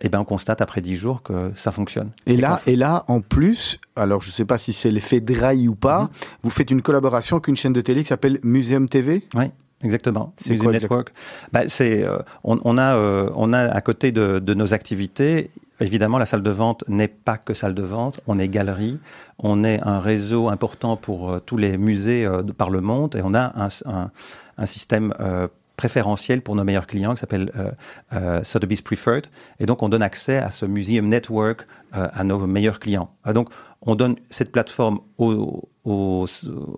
[0.00, 2.10] Et ben on constate après dix jours que ça fonctionne.
[2.26, 5.66] Et là, et là, en plus, alors je ne sais pas si c'est l'effet Drahi
[5.66, 6.08] ou pas, Mhm.
[6.44, 9.26] vous faites une collaboration avec une chaîne de télé qui s'appelle Museum TV.
[9.34, 9.46] Oui,
[9.82, 10.32] exactement.
[10.40, 11.12] C'est Museum quoi, Network.
[11.52, 15.50] Bah, c'est, euh, on, on a, euh, on a à côté de, de nos activités,
[15.80, 18.20] évidemment, la salle de vente n'est pas que salle de vente.
[18.28, 19.00] On est galerie,
[19.40, 23.16] on est un réseau important pour euh, tous les musées euh, de par le monde,
[23.16, 24.10] et on a un, un,
[24.58, 27.70] un système euh, préférentiel pour nos meilleurs clients qui s'appelle euh,
[28.12, 29.28] euh, Sotheby's Preferred.
[29.60, 31.64] Et donc, on donne accès à ce Museum Network
[31.96, 33.10] euh, à nos meilleurs clients.
[33.24, 33.48] Ah, donc,
[33.82, 36.26] on donne cette plateforme au, au,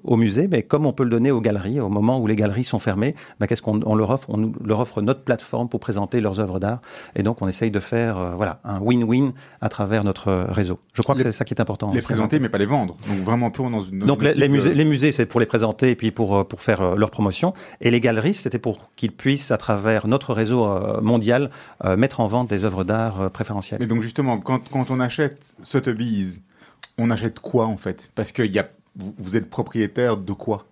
[0.05, 2.65] au musée, mais comme on peut le donner aux galeries, au moment où les galeries
[2.65, 4.29] sont fermées, ben, qu'est-ce qu'on on leur offre?
[4.31, 6.81] On leur offre notre plateforme pour présenter leurs œuvres d'art.
[7.17, 9.33] Et donc, on essaye de faire euh, voilà, un win-win
[9.63, 10.79] à travers notre réseau.
[10.93, 11.91] Je crois que c'est ça qui est important.
[11.93, 12.97] Les présenter, mais pas les vendre.
[13.09, 14.01] Donc vraiment peu dans une.
[14.01, 16.61] donc les, de- musées, les musées, c'est pour les présenter et puis pour euh, pour
[16.61, 17.55] faire euh, leur promotion.
[17.81, 21.51] Et les galeries, c'était pour qu'ils puissent, à travers notre réseau euh, mondial,
[21.85, 23.81] euh, mettre en vente des œuvres d'art euh, préférentielles.
[23.81, 26.43] Mais donc justement, quand, quand on achète Sotheby's,
[27.01, 28.11] on achète quoi en fait?
[28.15, 30.67] Parce que y a, vous, vous êtes propriétaire de quoi?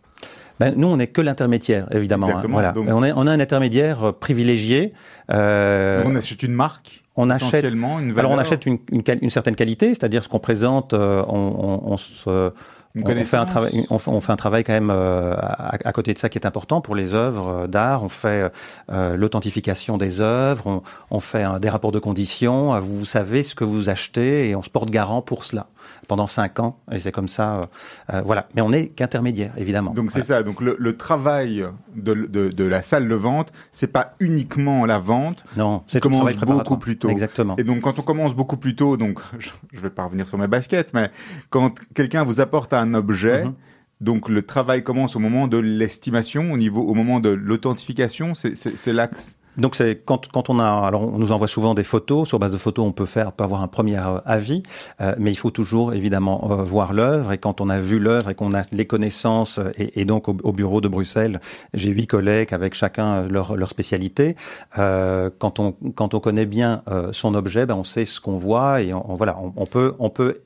[0.60, 2.26] Ben, nous, on n'est que l'intermédiaire, évidemment.
[2.28, 2.40] hein.
[2.48, 2.72] Voilà.
[2.72, 4.92] Donc- on, est, on a un intermédiaire euh, privilégié.
[5.32, 9.18] Euh, On achète une marque on achète une valeur, Alors on achète une, une, quali-
[9.22, 12.52] une certaine qualité, c'est-à-dire ce qu'on présente, euh, on, on, on se,
[12.94, 15.92] une on, on fait un travail, on, fait- un travail quand même euh, à, à
[15.92, 18.04] côté de ça qui est important pour les œuvres d'art.
[18.04, 18.52] On fait
[18.92, 22.72] euh, l'authentification des œuvres, on, fait un, des rapports de conditions.
[22.74, 25.66] euh, Vous savez ce que vous achetez et on se porte garant pour cela
[26.08, 26.78] pendant cinq ans.
[26.90, 27.66] Et c'est comme ça, euh,
[28.14, 28.48] euh, voilà.
[28.54, 29.92] Mais on n'est qu'intermédiaire, évidemment.
[29.92, 30.42] Donc c'est ça.
[30.42, 31.64] Donc le, le travail
[31.94, 35.44] de, de, de la salle de vente, c'est pas uniquement la vente.
[35.56, 37.08] Non, c'est commence beaucoup plus tôt.
[37.08, 37.56] Exactement.
[37.56, 40.38] Et donc quand on commence beaucoup plus tôt, donc je, je vais pas revenir sur
[40.38, 41.10] mes baskets, mais
[41.50, 43.44] quand quelqu'un vous apporte un objet.
[43.44, 43.54] Mhm.
[44.00, 48.92] Donc le travail commence au moment de l'estimation, au niveau, au moment de l'authentification, c'est
[48.92, 49.38] l'axe.
[49.58, 52.28] Donc c'est quand quand on a alors on nous envoie souvent des photos.
[52.28, 54.62] Sur base de photos on peut faire peut avoir un premier euh, avis.
[55.00, 57.32] Euh, mais il faut toujours évidemment euh, voir l'œuvre.
[57.32, 60.28] Et quand on a vu l'œuvre et qu'on a les connaissances euh, et, et donc
[60.28, 61.40] au, au bureau de Bruxelles
[61.74, 64.36] j'ai huit collègues avec chacun leur leur spécialité.
[64.78, 68.36] Euh, quand on quand on connaît bien euh, son objet ben on sait ce qu'on
[68.36, 70.38] voit et on, voilà on peut on peut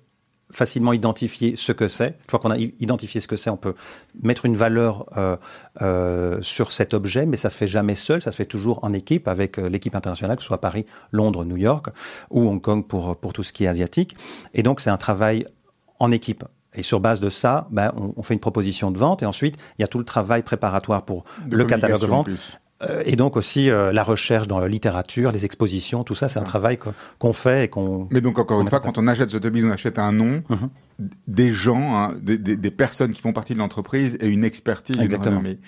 [0.52, 2.08] facilement identifier ce que c'est.
[2.08, 3.74] Une fois qu'on a identifié ce que c'est, on peut
[4.22, 5.36] mettre une valeur euh,
[5.80, 8.92] euh, sur cet objet, mais ça se fait jamais seul, ça se fait toujours en
[8.92, 11.88] équipe avec euh, l'équipe internationale, que ce soit Paris, Londres, New York
[12.30, 14.16] ou Hong Kong pour, pour tout ce qui est asiatique.
[14.54, 15.46] Et donc c'est un travail
[15.98, 16.44] en équipe.
[16.74, 19.56] Et sur base de ça, ben, on, on fait une proposition de vente et ensuite
[19.78, 22.28] il y a tout le travail préparatoire pour de le catalogue de vente
[23.04, 26.42] et donc aussi euh, la recherche dans la littérature, les expositions, tout ça, c'est un
[26.44, 26.78] travail
[27.18, 28.08] qu'on fait et qu'on.
[28.10, 30.68] Mais donc, encore une fois, quand on achète Sotheby's, on achète un nom, Mhm.
[31.26, 34.96] des gens, hein, des, des- des personnes qui font partie de l'entreprise et une expertise,
[35.00, 35.40] Exactement.
[35.44, 35.58] Oui.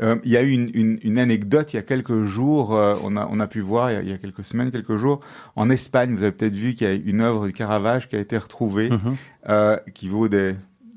[0.00, 2.94] Euh, il y a eu une, une, une anecdote il y a quelques jours, euh,
[3.02, 4.96] on, a, on a pu voir il y a, il y a quelques semaines, quelques
[4.96, 5.20] jours,
[5.56, 8.20] en Espagne, vous avez peut-être vu qu'il y a une œuvre de Caravage qui a
[8.20, 9.16] été retrouvée, Mhm.
[9.48, 10.54] euh, qui vaut des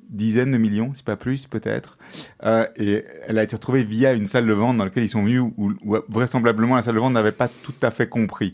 [0.10, 1.98] dizaines de millions, si pas plus peut-être.
[2.44, 5.24] Euh, et elle a été retrouvée via une salle de vente dans laquelle ils sont
[5.24, 8.54] venus, où, où vraisemblablement la salle de vente n'avait pas tout à fait compris.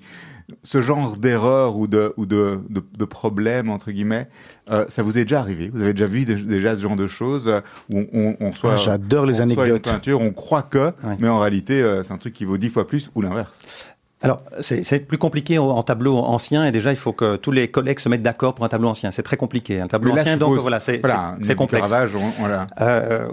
[0.62, 4.28] Ce genre d'erreur ou de ou de, de, de problème entre guillemets,
[4.70, 5.72] euh, ça vous est déjà arrivé?
[5.74, 7.48] Vous avez déjà vu de- déjà ce genre de choses
[7.90, 9.88] où on, on, on reçoit Ah, j'adore les on anecdotes.
[9.88, 11.16] Une peinture, on croit que, Ouais.
[11.20, 13.88] mais en réalité euh, c'est un truc qui vaut dix fois plus ou l'inverse.
[14.24, 18.00] Alors, c'est plus compliqué en, tableau ancien et déjà, il faut que tous les collègues
[18.00, 19.12] se mettent d'accord pour un tableau ancien.
[19.12, 19.82] C'est très compliqué.
[19.82, 21.92] Un tableau là, ancien, donc voilà, c'est voilà, complexe.
[22.16, 22.68] On- voilà.
[22.80, 23.28] Euh,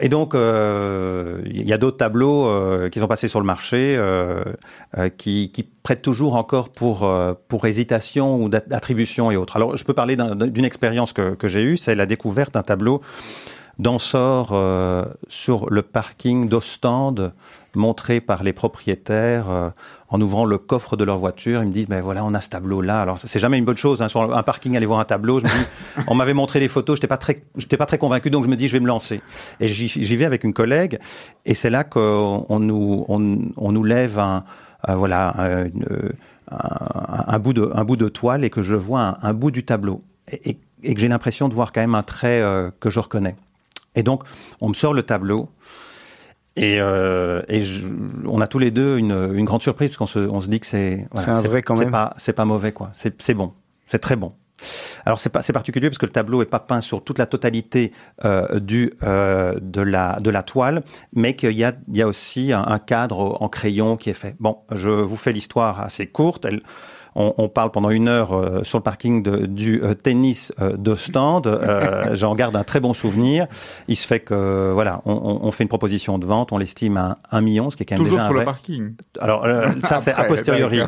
[0.00, 3.96] et donc, euh, il y a d'autres tableaux euh, qui sont passés sur le marché
[3.98, 4.44] euh,
[4.98, 9.56] euh, qui, qui prêtent toujours encore pour, euh, pour hésitation ou d'attribution et autres.
[9.56, 12.62] Alors, je peux parler d'un- d'une expérience que, que j'ai eue, c'est la découverte d'un
[12.62, 13.00] tableau
[13.78, 17.32] d'Ensor euh, sur le parking d'Ostende
[17.74, 19.68] montré par les propriétaires euh,
[20.08, 21.62] en ouvrant le coffre de leur voiture.
[21.62, 23.00] Ils me disent, mais voilà, on a ce tableau-là.
[23.00, 25.40] Alors, c'est jamais une bonne chose, hein, sur un parking, aller voir un tableau.
[25.40, 28.30] Je me dis, on m'avait montré les photos, j'étais pas très, j'étais pas très convaincu,
[28.30, 29.20] donc je me dis, je vais me lancer.
[29.60, 30.98] Et j'y vais avec une collègue,
[31.44, 34.44] et c'est là qu'on on nous, on, on nous lève un,
[34.86, 35.86] un- voilà, un, une-
[36.50, 39.50] un- un bout de, un bout de toile et que je vois un, un bout
[39.50, 40.00] du tableau.
[40.30, 43.00] Et, et- et que j'ai l'impression de voir quand même un trait euh, que je
[43.00, 43.34] reconnais.
[43.96, 44.22] Et donc,
[44.60, 45.48] on me sort le tableau.
[46.56, 47.86] Et, euh, et je-
[48.26, 50.58] on a tous les deux une, une grande surprise parce qu'on se, on se dit
[50.60, 51.92] que c'est C'est un vrai quand c'est même.
[51.92, 52.88] pas c'est pas mauvais quoi.
[52.94, 53.52] C'est c'est bon,
[53.86, 54.32] c'est très bon.
[55.04, 57.26] Alors c'est pas c'est particulier parce que le tableau est pas peint sur toute la
[57.26, 57.92] totalité
[58.24, 60.82] euh, du euh, de la de la toile,
[61.14, 64.14] mais qu'il y a il y a aussi un, un cadre en crayon qui est
[64.14, 64.34] fait.
[64.40, 66.46] Bon, je vous fais l'histoire assez courte.
[66.46, 66.62] Elle,
[67.16, 70.76] on, on parle pendant une heure euh, sur le parking de, du euh, tennis euh,
[70.76, 71.60] de stand.
[72.12, 73.46] J'en garde un très bon souvenir.
[73.88, 77.40] Il se fait que voilà, on, fait une proposition de vente, on l'estime à un
[77.40, 78.94] million, ce qui est quand même Toujours déjà un sur le parking.
[79.20, 79.46] alors
[79.82, 80.80] ça c'est a posteriori.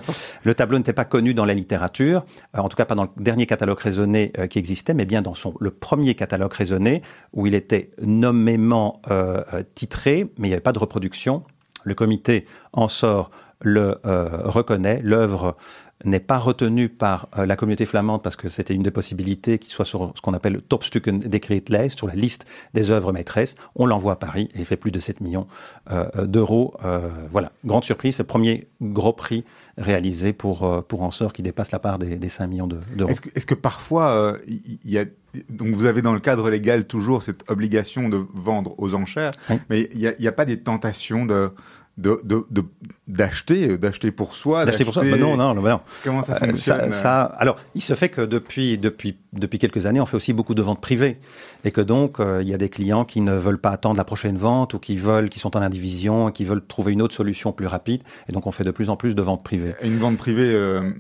[0.44, 2.24] Le tableau n'était pas connu dans la littérature,
[2.56, 5.54] en tout cas pas dans le dernier catalogue raisonné qui existait, mais bien dans son
[5.60, 9.42] le premier catalogue raisonné où il était nommément euh,
[9.74, 11.42] titré, mais il n'y avait pas de reproduction.
[11.84, 15.00] Le comité en sort le euh, reconnaît.
[15.02, 15.56] L'œuvre
[16.04, 19.70] n'est pas retenue par euh, la communauté flamande parce que c'était une des possibilités qui
[19.70, 23.56] soit sur ce qu'on appelle le Topstukken Decreet List, sur la liste des œuvres maîtresses.
[23.74, 25.46] On l'envoie à Paris et il fait plus de 7 millions
[25.90, 26.74] euh, d'euros.
[26.84, 29.44] Euh, voilà, grande surprise, c'est le premier gros prix
[29.76, 33.10] réalisé pour, pour Ansor qui dépasse la part des, des 5 millions de- d'euros.
[33.10, 35.04] Est-ce que, est-ce que parfois, il il y a,
[35.50, 39.56] donc vous avez dans le cadre légal toujours cette obligation de vendre aux enchères, Oui.
[39.68, 41.50] mais il n'y a, a pas des tentations de
[41.98, 42.64] de- de- de-
[43.08, 45.78] d'acheter, d'acheter pour soi, D'acheter pour ça Bah Non, non, non, bah non.
[46.04, 49.84] Comment ça Euh, fonctionne ça, ça- alors, il se fait que depuis, depuis, depuis quelques
[49.86, 51.18] années, on fait aussi beaucoup de ventes privées.
[51.64, 54.04] Et que donc, euh, il y a des clients qui ne veulent pas attendre la
[54.04, 57.14] prochaine vente ou qui veulent, qui sont en indivision, et qui veulent trouver une autre
[57.14, 58.02] solution plus rapide.
[58.28, 59.74] Et donc, on fait de plus en plus de ventes privées.
[59.82, 60.90] Une vente privée, euh,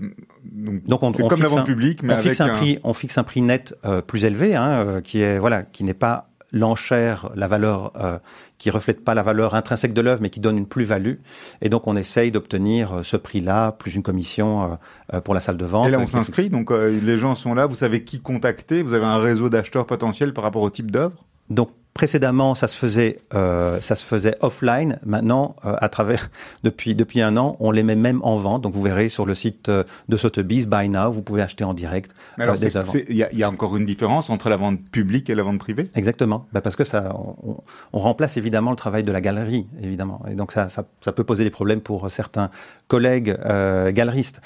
[0.44, 2.78] donc, Donc, on, c'est on comme la vente un- publique, mais on fixe un prix,
[2.82, 5.94] on fixe un prix net euh, plus élevé, hein, euh, qui est voilà, qui n'est
[5.94, 8.18] pas l'enchère, la valeur, euh,
[8.56, 11.16] qui reflète pas la valeur intrinsèque de l'œuvre, mais qui donne une plus-value.
[11.60, 14.66] Et donc, on essaye d'obtenir euh, ce prix-là, plus une commission euh,
[15.14, 15.88] euh, pour la salle de vente.
[15.88, 18.82] Et là, on euh, s'inscrit, donc euh, les gens sont là, vous savez qui contacter,
[18.82, 21.26] vous avez un réseau d'acheteurs potentiels par rapport au type d'œuvre?
[21.50, 25.00] Donc précédemment, ça se faisait, euh, ça se faisait offline.
[25.04, 26.30] Maintenant, euh, à travers
[26.62, 28.62] depuis depuis un an, on les met même en vente.
[28.62, 31.74] Donc vous verrez sur le site euh, de Sotheby's, Buy Now, vous pouvez acheter en
[31.74, 32.92] direct Mais alors, des œuvres.
[33.08, 35.42] il y, a- il y a encore une différence entre la vente publique et la
[35.42, 35.88] vente privée?
[35.96, 37.56] Exactement, bah parce que ça, on,
[37.92, 41.24] on remplace évidemment le travail de la galerie, évidemment, et donc ça, ça, ça peut
[41.24, 42.50] poser des problèmes pour certains
[42.86, 44.40] collègues euh, galeristes.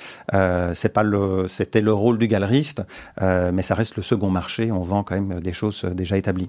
[0.75, 2.83] C'est pas le, c'était le rôle du galeriste,
[3.21, 4.73] mais ça reste le second marché.
[4.73, 6.49] On vend quand même des choses déjà établies.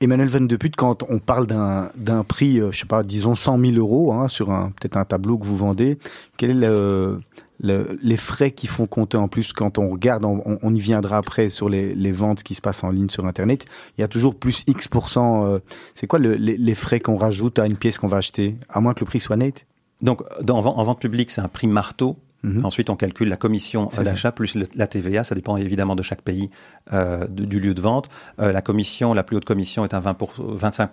[0.00, 3.58] Emmanuel Van de Put, quand on parle d'un prix, euh, je sais pas, disons 100
[3.58, 4.46] 000 euros hein, sur
[4.80, 5.98] peut-être un tableau que vous vendez,
[6.38, 7.20] quel est le,
[7.60, 11.18] le- les frais qui font compter en plus quand on regarde, on, on y viendra
[11.18, 13.66] après sur les, les ventes qui se passent en ligne sur Internet,
[13.98, 15.58] il y a toujours plus X euh,
[15.94, 18.80] C'est quoi le- les, les frais qu'on rajoute à une pièce qu'on va acheter, à
[18.80, 19.66] moins que le prix soit net?
[20.00, 22.16] Donc, en vente publique, c'est un prix marteau.
[22.42, 22.64] Mhm.
[22.64, 25.24] Ensuite, on calcule la commission d'achat plus la TVA.
[25.24, 26.48] Ça dépend évidemment de chaque pays,
[26.92, 28.08] euh, de- du lieu de vente.
[28.40, 30.90] Euh, la commission, la plus haute commission est à 20 pour, 25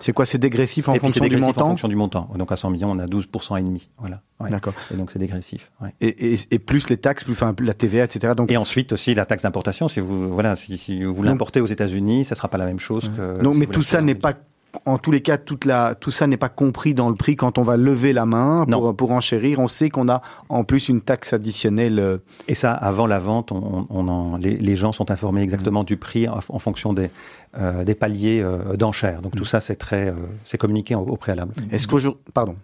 [0.00, 1.96] C'est quoi C'est dégressif en et puis c'est fonction du dégressif en montant fonction du
[1.96, 2.28] montant.
[2.36, 3.26] Donc à 100 millions, on a 12
[3.58, 3.88] et demi.
[3.98, 4.22] Voilà.
[4.40, 4.50] Ouais.
[4.50, 4.74] D'accord.
[4.92, 5.72] Et donc c'est dégressif.
[5.80, 5.94] ouais.
[6.00, 8.34] Et, et, et plus les taxes, plus enfin, la TVA, etc.
[8.36, 9.88] Donc, Et ensuite aussi la taxe d'importation.
[9.88, 13.10] Si vous voilà, si, si vous l'importez aux États-Unis, ça sera pas la même chose
[13.16, 13.42] que.
[13.42, 14.34] non, si mais tout ça en n'est pas
[14.84, 17.58] en tous les cas, toute la, tout ça n'est pas compris dans le prix quand
[17.58, 19.58] on va lever la main pour, pour enchérir.
[19.58, 21.98] On sait qu'on a en plus une taxe additionnelle.
[21.98, 25.84] euh, Et ça, avant la vente, on, on en, les, les gens sont informés exactement
[25.84, 27.10] du prix en, en fonction des,
[27.58, 29.22] euh, des paliers euh, d'enchères.
[29.22, 31.54] Donc tout ça, c'est très, euh, c'est communiqué au, au préalable.
[31.70, 32.56] Est-ce qu'aujourd'hui, pardon,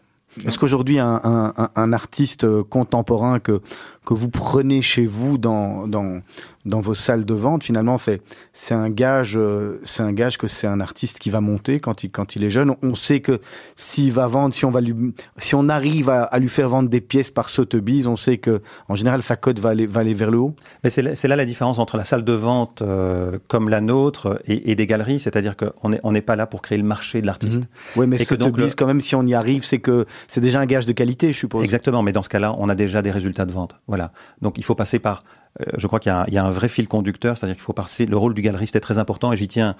[0.46, 3.60] est-ce qu'aujourd'hui un, un, un- un artiste contemporain que
[4.04, 6.20] que vous prenez chez vous dans dans
[6.66, 8.20] dans vos salles de vente, finalement, c'est
[8.52, 12.04] c'est un gage, euh, c'est un gage que c'est un artiste qui va monter quand
[12.04, 12.74] il quand il est jeune.
[12.82, 13.40] On sait que
[13.76, 16.90] s'il va vendre, si on va lui, si on arrive à, à lui faire vendre
[16.90, 20.12] des pièces par Sotheby's, on sait que en général sa cote va aller va aller
[20.12, 20.54] vers le haut.
[20.84, 23.80] Mais c'est là, c'est là la différence entre la salle de vente euh, comme la
[23.80, 26.84] nôtre et, et des galeries, c'est-à-dire qu'on n'est on n'est pas là pour créer le
[26.84, 27.62] marché de l'artiste.
[27.96, 30.04] Oui, mais Et que donc Sotheby's, le- quand même, si on y arrive, c'est que
[30.28, 31.64] c'est déjà un gage de qualité, je suppose.
[31.64, 33.74] Exactement, mais dans ce cas-là, on a déjà des résultats de vente.
[33.90, 34.12] Voilà.
[34.40, 35.24] Donc il faut passer par.
[35.60, 38.06] euh, je crois qu'il y, a un- vrai fil conducteur, c'est-à-dire qu'il faut passer.
[38.06, 39.74] Le rôle du galeriste est très important et j'y tiens,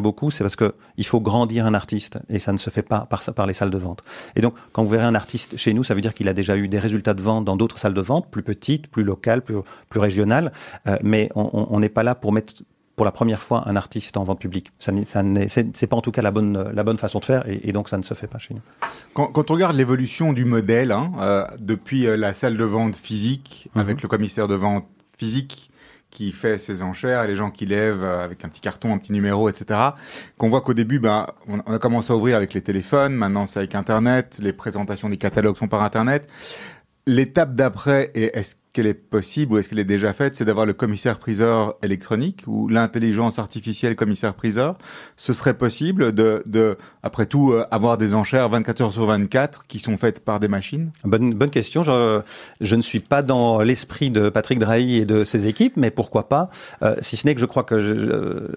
[0.00, 0.32] beaucoup.
[0.32, 3.46] C'est parce que il faut grandir un artiste et ça ne se fait pas par,
[3.46, 4.02] les salles de vente.
[4.34, 6.56] Et donc, quand vous verrez un artiste chez nous, ça veut dire qu'il a déjà
[6.56, 9.58] eu des résultats de vente dans d'autres salles de vente, plus petites, plus locales, plus,
[9.94, 10.50] régionales.
[10.88, 12.54] Euh, mais on n'est pas là pour mettre
[12.96, 14.70] pour la première fois un artiste en vente publique.
[14.78, 15.22] Ça n'est, ça
[15.72, 17.88] c'est, pas en tout cas la bonne, la bonne façon de faire et, et donc
[17.88, 18.60] ça ne se fait pas chez nous.
[19.14, 22.96] Quand, quand on regarde l'évolution du modèle, hein, euh, depuis euh, la salle de vente
[22.96, 24.86] physique, avec le commissaire de vente
[25.18, 25.70] physique
[26.10, 29.12] qui fait ses enchères, les gens qui lèvent euh, avec un petit carton, un petit
[29.12, 29.80] numéro, etc.
[30.36, 33.46] Qu'on voit qu'au début, ben, on, on a commencé à ouvrir avec les téléphones, maintenant
[33.46, 36.28] c'est avec Internet, les présentations des catalogues sont par Internet.
[37.06, 40.64] L'étape d'après, et est-ce qu'elle est possible ou est-ce qu'elle est déjà faite, c'est d'avoir
[40.64, 44.76] le commissaire-priseur électronique ou l'intelligence artificielle commissaire-priseur.
[45.16, 49.66] Ce serait possible de, de après tout, euh, avoir des enchères 24 heures sur 24
[49.66, 50.90] qui sont faites par des machines?
[51.04, 51.82] Bonne, bonne question.
[51.82, 52.20] Je,
[52.62, 56.28] je ne suis pas dans l'esprit de Patrick Drahi et de ses équipes, mais pourquoi
[56.28, 56.48] pas
[56.82, 57.78] Euh, Si ce n'est que je crois que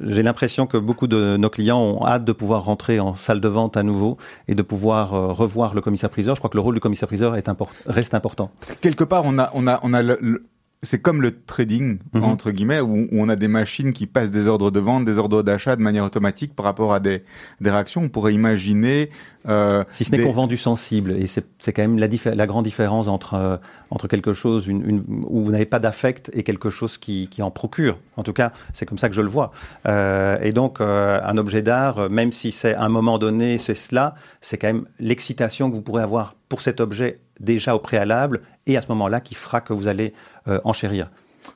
[0.06, 3.48] j'ai l'impression que beaucoup de nos clients ont hâte de pouvoir rentrer en salle de
[3.48, 6.36] vente à nouveau et de pouvoir euh, revoir le commissaire-priseur.
[6.36, 8.50] Je crois que le rôle du commissaire-priseur import- reste important.
[8.60, 10.46] Parce que quelque part, on a, on a, on a le, le-
[10.84, 12.24] c'est comme le trading, Mhm.
[12.26, 15.18] entre guillemets, où, où on a des machines qui passent des ordres de vente, des
[15.18, 17.24] ordres d'achat de manière automatique par rapport à des,
[17.60, 18.02] des réactions.
[18.04, 19.10] On pourrait imaginer...
[19.50, 22.66] Euh, Si ce n'est des- qu'on vend du sensible, et c'est quand même la, grande
[22.66, 23.58] différence entre, euh,
[23.90, 27.42] entre quelque chose une, une- où vous n'avez pas d'affect et quelque chose qui, qui
[27.42, 27.98] en procure.
[28.16, 29.52] En tout cas, c'est comme ça que je le vois.
[29.88, 34.14] Euh, et donc, un objet d'art, même si c'est à un moment donné, c'est cela,
[34.40, 38.78] c'est quand même l'excitation que vous pourrez avoir pour cet objet déjà au préalable et
[38.78, 40.14] à ce moment-là qui fera que vous allez
[40.48, 41.10] euh, enchérir.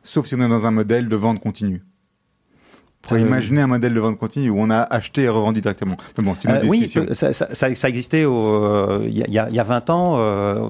[0.04, 1.84] Sauf si on est dans un modèle de vente continue.
[3.07, 5.95] Faut Euh, imaginer un modèle de vente continue où on a acheté et revendu directement.
[6.17, 9.27] Mais bon, c'est une Euh, oui, ça, ça, ça- ça existait euh, il y, a-
[9.27, 10.67] il y a- il y a 20 ans, euh,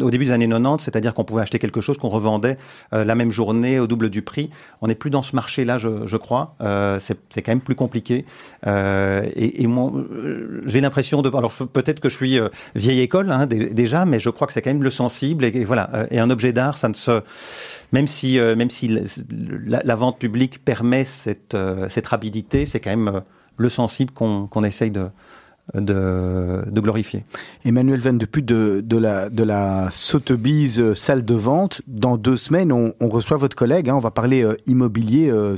[0.00, 2.56] au début des années 90, c'est-à-dire qu'on pouvait acheter quelque chose qu'on revendait
[2.92, 4.50] la même journée au double du prix.
[4.82, 6.54] On n'est plus dans ce marché-là, je, je crois.
[7.00, 8.24] C'est quand même plus compliqué.
[8.66, 9.66] Et,
[10.66, 11.28] j'ai l'impression de...
[11.36, 12.38] Alors peut-être que je suis
[12.76, 15.44] vieille école hein, dé- déjà, mais je crois que c'est quand même le sensible.
[15.44, 15.90] Et, et voilà.
[16.12, 17.20] Et un objet d'art, ça ne se...
[17.92, 23.08] Même si, même si la vente publique permet cette, euh, cette rapidité, c'est quand même
[23.08, 23.20] euh,
[23.56, 25.08] le sensible qu'on essaye de,
[26.80, 27.24] glorifier.
[27.64, 29.42] Emmanuel Venn, depuis de, la, de
[30.80, 33.88] euh, salle de vente, dans deux semaines, on, reçoit votre collègue.
[33.88, 35.56] hein, on va parler immobilier, euh,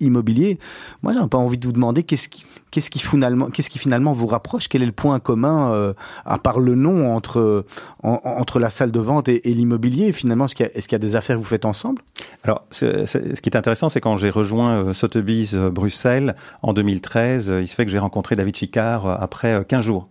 [0.00, 0.58] immobilier.
[1.02, 4.12] Moi, j'ai pas envie de vous demander qu'est-ce qui, qu'est-ce qui finalement, qu'est-ce qui finalement
[4.12, 4.68] vous rapproche?
[4.68, 7.64] Quel est le point commun, euh, à part le nom, entre,
[8.02, 10.10] en- entre la salle de vente et, et l'immobilier?
[10.10, 12.02] Finalement, est-ce qu'il y, a- des affaires que vous faites ensemble?
[12.42, 17.50] Alors, ce qui est intéressant, c'est quand j'ai rejoint euh, Sotheby's euh, Bruxelles en 2013,
[17.50, 20.08] euh, il se fait que j'ai rencontré David Chicard euh, après euh, 15 jours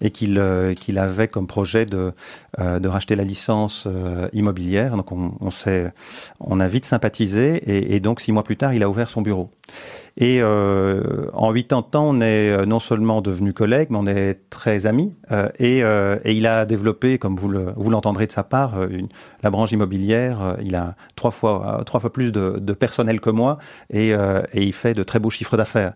[0.00, 2.12] et qu'il euh, qu'il avait comme projet de,
[2.58, 4.96] euh, de racheter la licence euh, immobilière.
[4.96, 5.48] Donc, on, on,
[6.40, 7.62] on a vite sympathisé
[7.94, 9.48] et donc six mois plus tard, il a ouvert son bureau.
[10.16, 13.98] Et euh, en huit ans de temps, on est euh, non seulement devenus collègues, mais
[13.98, 15.14] on est très amis.
[15.32, 18.74] Euh, et, il a développé, comme vous le- vous l'entendrez de sa part,
[19.42, 20.56] la branche immobilière.
[20.62, 23.58] Il a trois fois, trois fois plus de, personnel que moi
[23.90, 24.12] et,
[24.54, 25.94] il fait de très beaux chiffres d'affaires.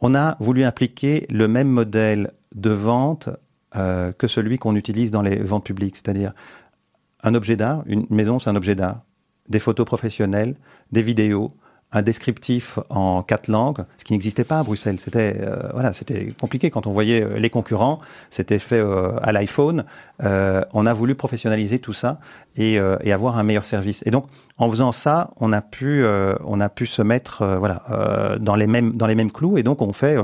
[0.00, 3.28] On a voulu impliquer le même modèle de vente
[3.72, 6.32] que celui qu'on utilise dans les ventes publiques, c'est-à-dire
[7.22, 9.02] un objet d'art, une maison c'est un objet d'art,
[9.48, 10.54] des photos professionnelles,
[10.92, 11.50] des vidéos,
[11.90, 15.00] un descriptif en quatre langues, ce qui n'existait pas à Bruxelles.
[15.00, 18.00] C'était euh, voilà, c'était compliqué quand on voyait euh, les concurrents.
[18.30, 19.84] C'était fait euh, à l'iPhone.
[20.20, 22.18] On a voulu professionnaliser tout ça
[22.56, 24.02] et, avoir un meilleur service.
[24.04, 24.26] Et donc,
[24.58, 26.04] en faisant ça, on a pu
[26.44, 27.84] on a pu se mettre voilà
[28.40, 29.58] dans les mêmes dans les mêmes clous.
[29.58, 30.16] Et donc, on fait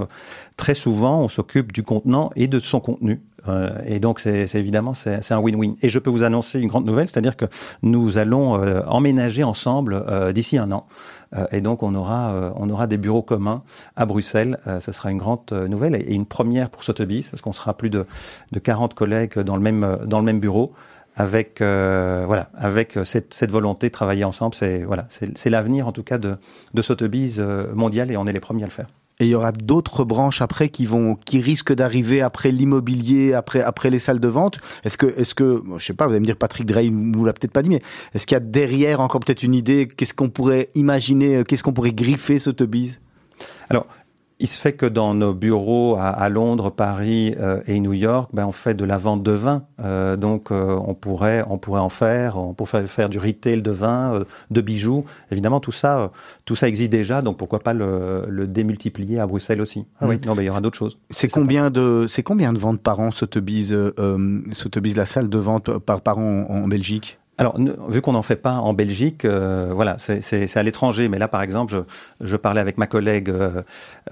[0.56, 3.22] très souvent, on s'occupe du contenant et de son contenu
[3.86, 5.74] et donc, c'est évidemment, c'est un win-win.
[5.82, 7.44] Et je peux vous annoncer une grande nouvelle, c'est-à-dire que
[7.82, 8.54] nous allons
[8.86, 10.86] emménager ensemble d'ici un an.
[11.36, 13.62] Euh, et donc, on aura, euh, on aura des bureaux communs
[13.96, 14.58] à Bruxelles.
[14.66, 17.90] Euh, ce sera une grande nouvelle et, une première pour Sotheby's, parce qu'on sera plus
[17.90, 18.06] de,
[18.52, 20.72] de 40 collègues dans le même, dans le même bureau
[21.16, 25.92] avec euh, voilà avec cette, cette volonté de travailler ensemble c'est voilà c'est l'avenir en
[25.92, 26.38] tout cas de
[26.74, 27.38] de Sotheby's
[27.72, 28.88] mondial et on est les premiers à le faire
[29.20, 33.60] Et il y aura d'autres branches après qui vont, qui risquent d'arriver après l'immobilier, après,
[33.60, 34.58] après les salles de vente.
[34.82, 37.32] Est-ce que, est-ce que, je sais pas, vous allez me dire Patrick Drey vous l'a
[37.32, 37.80] peut-être pas dit, mais
[38.12, 39.86] est-ce qu'il y a derrière encore peut-être une idée?
[39.86, 41.44] Qu'est-ce qu'on pourrait imaginer?
[41.44, 43.00] Qu'est-ce qu'on pourrait griffer Sotheby's
[43.70, 43.86] Alors,
[44.40, 48.30] il se fait que dans nos bureaux à, à Londres, Paris euh, et New York,
[48.32, 49.64] ben, on fait de la vente de vin.
[49.82, 52.36] Euh, donc, euh, on pourrait, on pourrait en faire.
[52.36, 55.04] On pourrait faire, faire du retail de vin, de bijoux.
[55.30, 56.10] Évidemment, tout ça,
[56.44, 57.22] tout ça existe déjà.
[57.22, 60.50] Donc, pourquoi pas le, le démultiplier à Bruxelles aussi Ah oui, non, ben, il y
[60.50, 60.96] aura d'autres choses.
[61.10, 65.78] C'est combien de, combien de ventes par an euh, euh, Sotheby's, la salle de vente
[65.78, 67.18] par, par an en, en Belgique?
[67.36, 67.58] Alors,
[67.88, 71.08] vu qu'on n'en fait pas en Belgique, euh, voilà, c'est- à l'étranger.
[71.08, 71.78] Mais là, par exemple, je,
[72.26, 73.62] je parlais avec ma collègue euh,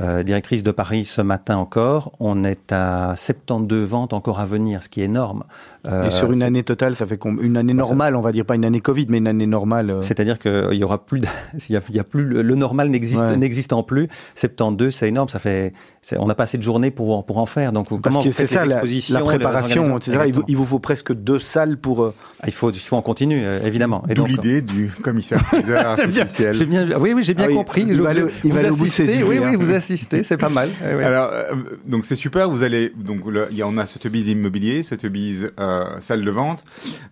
[0.01, 2.12] euh, directrice de Paris ce matin encore.
[2.18, 5.45] On est à 72 ventes encore à venir, ce qui est énorme.
[5.87, 8.55] Euh, Et sur une année totale, ça fait Une année normale, on va dire pas
[8.57, 9.91] une année Covid, mais une année normale.
[9.91, 11.27] euh, C'est-à-dire qu'il y aura plus, de-
[11.68, 13.37] il y a, il y a plus le, normal n'existe Ouais.
[13.37, 14.09] n'existant plus.
[14.35, 15.29] 72, c'est énorme.
[15.29, 15.73] Ça fait,
[16.18, 17.73] on n'a pas assez de journées pour en- pour en faire.
[17.73, 18.77] Donc, Parce comment c'est ça, la,
[19.20, 20.12] préparation, etc.
[20.12, 20.45] Il vous, Exactement.
[20.49, 22.03] il vous faut presque deux salles pour.
[22.03, 24.02] euh, Ah, il faut, il faut en continu, euh, évidemment.
[24.14, 26.66] D'où l'idée du commissaire bien, artificiel.
[26.66, 27.82] bien, oui, oui, j'ai bien Ah oui, compris.
[27.86, 28.12] il va
[28.44, 30.70] il va vous assistez, Oui, oui, vous assistez, c'est pas mal.
[30.82, 31.04] Eh oui.
[31.04, 31.54] Alors, euh,
[31.86, 32.48] donc c'est super.
[32.50, 36.64] Vous allez donc le- il y en a Sotheby's immobilier, Sotheby's euh, salle de vente.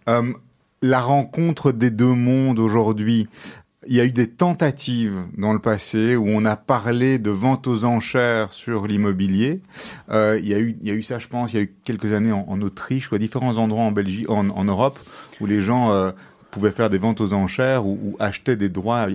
[0.08, 0.22] Euh,
[0.82, 3.28] la rencontre des deux mondes aujourd'hui.
[3.90, 7.66] Il y a eu des tentatives dans le passé où on a parlé de vente
[7.66, 9.62] aux enchères sur l'immobilier.
[10.12, 11.62] Euh, il y a eu, il y a eu ça, je pense, il y a
[11.62, 15.00] eu quelques années en, Autriche ou à différents endroits en Belgique, en, Europe,
[15.40, 16.12] où les gens euh,
[16.52, 19.08] pouvaient faire des ventes aux enchères ou, achetaient des droits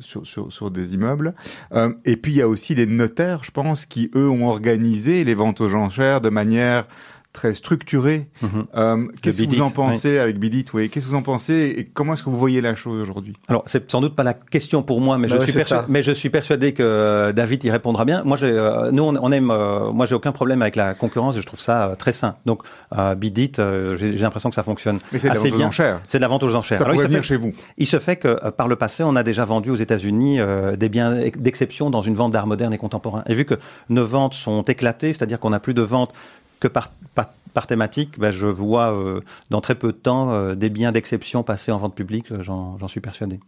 [0.00, 1.36] sur des immeubles.
[1.70, 5.22] Euh, et puis il y a aussi les notaires, je pense, qui eux ont organisé
[5.22, 6.88] les ventes aux enchères de manière
[7.36, 8.26] très structurée.
[8.42, 8.64] Mhm.
[8.76, 11.74] Euh, Qu'est-ce que Bidit, vous en pensez avec Bidit Oui, qu'est-ce que vous en pensez
[11.76, 13.34] et comment est-ce que vous voyez la chose aujourd'hui?
[13.48, 15.82] Alors, c'est sans doute pas la question pour moi, mais, Bah je, ouais, suis persuadé,
[15.82, 15.86] ça.
[15.90, 18.22] mais je suis persuadé que euh, David y répondra bien.
[18.24, 19.50] Moi, j'ai, euh, nous, on, on aime.
[19.50, 22.36] euh, moi, j'ai aucun problème avec la concurrence et je trouve ça euh, très sain.
[22.46, 22.62] Donc,
[22.96, 25.54] euh, Bidit, euh, j'ai j'ai l'impression que ça fonctionne Mais c'est de la assez vente
[25.54, 25.66] aux bien.
[25.68, 26.00] enchères.
[26.04, 26.78] C'est de la vente aux enchères.
[26.78, 27.52] Ça Alors, il pourrait se venir fait- chez vous.
[27.76, 30.74] Il se fait que euh, par le passé, on a déjà vendu aux États-Unis euh,
[30.76, 33.22] des biens d'exception dans une vente d'art moderne et contemporain.
[33.26, 33.54] Et vu que
[33.90, 36.12] nos ventes sont éclatées, c'est-à-dire qu'on n'a plus de ventes
[36.60, 40.54] que par, par, par thématique, ben, je vois euh, dans très peu de temps euh,
[40.54, 43.40] des biens d'exception passer en vente publique, euh, j'en j'en suis persuadé.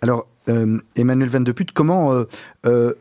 [0.00, 2.24] Alors, euh, Emmanuel Van de Put, comment euh,
[2.66, 2.94] euh,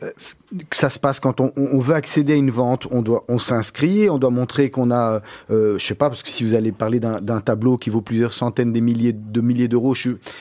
[0.69, 2.87] que ça se passe quand on, on veut accéder à une vente?
[2.91, 6.29] On doit, on s'inscrit, on doit montrer qu'on a, euh, je sais pas, parce que
[6.29, 9.93] si vous allez parler d'un tableau qui vaut plusieurs centaines des milliers de milliers d'euros,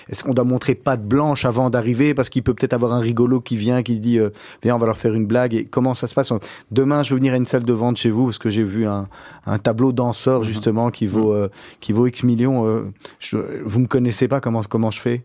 [0.08, 2.12] est-ce qu'on doit montrer patte blanche avant d'arriver?
[2.12, 4.30] Parce qu'il peut peut-être avoir un rigolo qui vient, qui dit, euh,
[4.62, 5.54] viens, on va leur faire une blague.
[5.54, 6.32] Et comment ça se passe?
[6.72, 8.86] Demain, je vais venir à une salle de vente chez vous parce que j'ai vu
[8.86, 9.08] un,
[9.46, 11.48] un tableau danseur justement qui vaut, euh,
[11.78, 12.66] qui vaut X millions.
[12.66, 15.22] euh, je, vous me connaissez pas Comment comment je fais?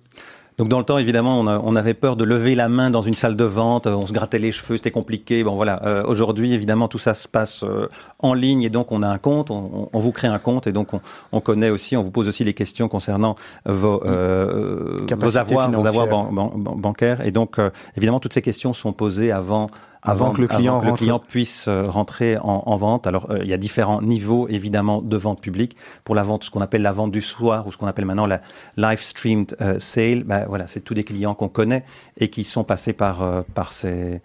[0.57, 3.01] Donc dans le temps, évidemment, on, a- on avait peur de lever la main dans
[3.01, 5.43] une salle de vente, euh, on se grattait les cheveux, c'était compliqué.
[5.43, 7.87] Bon voilà, Euh, aujourd'hui, évidemment, tout ça se passe euh,
[8.19, 10.71] en ligne et donc on a un compte, on, on vous crée un compte et
[10.71, 11.01] donc on,
[11.33, 13.35] on connaît aussi, on vous pose aussi les questions concernant
[13.65, 16.07] vos, euh, vos avoirs, vos avoirs financière.
[16.07, 17.25] ban- ban- ban- bancaires.
[17.25, 19.67] Et donc, euh, évidemment, toutes ces questions sont posées avant.
[20.05, 21.01] Avant que le client que le rentre.
[21.01, 23.07] client puisse euh, rentrer en, en vente.
[23.07, 25.75] Alors, euh, il y a différents niveaux, évidemment, de vente publique.
[26.03, 28.27] Pour la vente, ce qu'on appelle la vente du soir, ou ce qu'on appelle maintenant
[28.27, 28.41] la
[28.77, 31.83] live streamed euh, sale, ben, voilà, c'est tous des clients qu'on connaît
[32.17, 34.21] et qui sont passés par, par ces,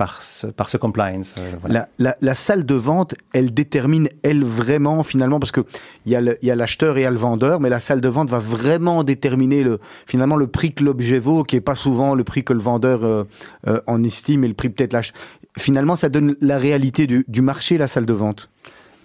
[0.00, 1.34] par ce, compliance.
[1.36, 2.12] euh.
[2.20, 5.60] La, salle de vente, elle détermine, elle, vraiment, finalement, parce que
[6.06, 8.30] il y a l'acheteur et il y a le vendeur, mais la salle de vente
[8.30, 12.24] va vraiment déterminer, le, finalement, le prix que l'objet vaut, qui est pas souvent le
[12.24, 13.24] prix que le vendeur euh,
[13.66, 15.12] euh, en estime, et le prix peut-être l'ach-
[15.58, 18.48] Finalement, ça donne la réalité du marché, la salle de vente.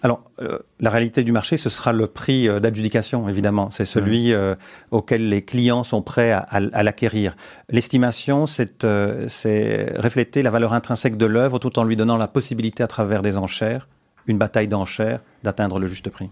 [0.03, 3.71] Alors, euh, la réalité du marché, ce sera le prix euh, d'adjudication, évidemment.
[3.71, 4.53] C'est celui euh,
[4.91, 7.35] auquel les clients sont prêts à, à- à l'acquérir.
[7.69, 12.87] L'estimation, c'est refléter la valeur intrinsèque de l'œuvre tout en lui donnant la possibilité, à
[12.87, 13.87] travers des enchères,
[14.27, 16.29] une bataille d'enchères, d'atteindre le juste prix.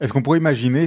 [0.00, 0.86] Est-ce qu'on pourrait imaginer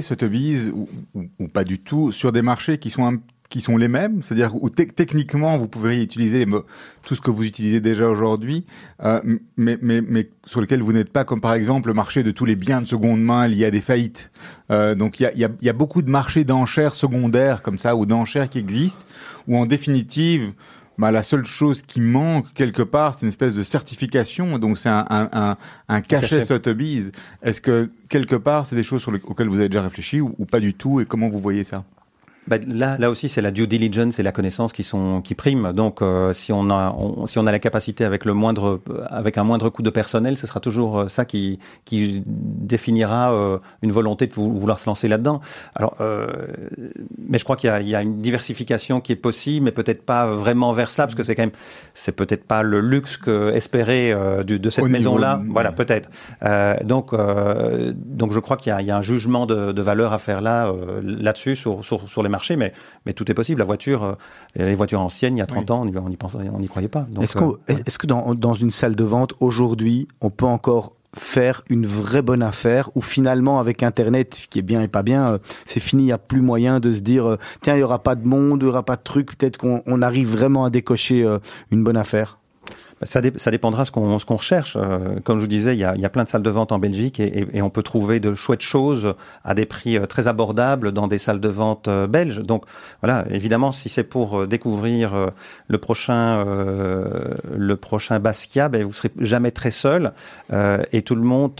[0.72, 3.18] ou, ou, ou pas du tout sur des marchés qui sont un-
[3.50, 6.44] qui sont les mêmes, c'est-à-dire où te- techniquement vous pourriez utiliser
[7.04, 8.64] tout ce que vous utilisez déjà aujourd'hui,
[9.04, 9.20] euh,
[9.56, 12.46] mais, mais, mais sur lequel vous n'êtes pas comme par exemple le marché de tous
[12.46, 14.32] les biens de seconde main liés à des faillites.
[14.70, 17.62] Euh, donc il y a, il y, a, y a beaucoup de marchés d'enchères secondaires
[17.62, 19.04] comme ça ou d'enchères qui existent,
[19.46, 20.52] où en définitive
[20.96, 24.58] bah, la seule chose qui manque quelque part, c'est une espèce de certification.
[24.58, 25.56] Donc c'est un, un, un,
[25.88, 26.42] un cachet cachet.
[26.42, 27.10] Sotheby's.
[27.42, 30.34] Est-ce que quelque part, c'est des choses sur les- auxquelles vous avez déjà réfléchi ou,
[30.38, 31.84] ou pas du tout Et comment vous voyez ça?
[32.46, 35.72] Bah, là, là aussi, c'est la due diligence et la connaissance qui sont qui priment.
[35.72, 39.38] Donc, euh, si on a on- si on a la capacité avec le moindre avec
[39.38, 43.92] un moindre coût de personnel, ce sera toujours euh, ça qui qui définira euh, une
[43.92, 45.40] volonté de vou- vouloir se lancer là-dedans.
[45.74, 46.26] Alors, euh,
[47.28, 49.72] mais je crois qu'il y a, il y a une diversification qui est possible, mais
[49.72, 51.52] peut-être pas vraiment vers cela, parce que c'est quand même
[51.94, 55.40] c'est peut-être pas le luxe que espéré euh, de cette maison-là.
[55.50, 56.10] Voilà, peut-être.
[56.42, 59.72] Euh, donc, euh, donc je crois qu'il y, a- il y a un jugement de,
[59.72, 62.72] de valeur à faire là, euh, là-dessus, sur, sur, sur les mais,
[63.06, 63.58] mais tout est possible.
[63.60, 64.14] La voiture, euh,
[64.56, 66.68] les voitures anciennes, il y a 30 ans, on y, on y pensait, on n'y
[66.68, 67.06] croyait pas.
[67.20, 71.62] Est-ce euh, est-ce que dans, dans une salle de vente, aujourd'hui, on peut encore faire
[71.68, 75.28] une vraie bonne affaire ou finalement avec Internet, ce qui est bien et pas bien,
[75.28, 77.82] euh, c'est fini, il n'y a plus moyen de se dire, euh, tiens, il n'y
[77.82, 80.64] aura pas de monde, il n'y aura pas de truc, peut-être qu'on on arrive vraiment
[80.64, 81.38] à décocher euh,
[81.70, 82.38] une bonne affaire?
[83.04, 84.76] Ça, dé- ça dépendra ce qu'on recherche.
[84.80, 86.50] Euh, comme je vous disais, il y, a, il y a plein de salles de
[86.50, 89.96] vente en Belgique et, et- et on peut trouver de chouettes choses à des prix
[89.96, 92.40] euh, très abordables dans des salles de vente euh, belges.
[92.40, 92.64] Donc
[93.02, 95.30] voilà, évidemment, si c'est pour euh, découvrir
[95.68, 100.12] le prochain euh, le prochain Basquiat, ben, vous serez jamais très seul
[100.52, 101.54] euh, et tout le monde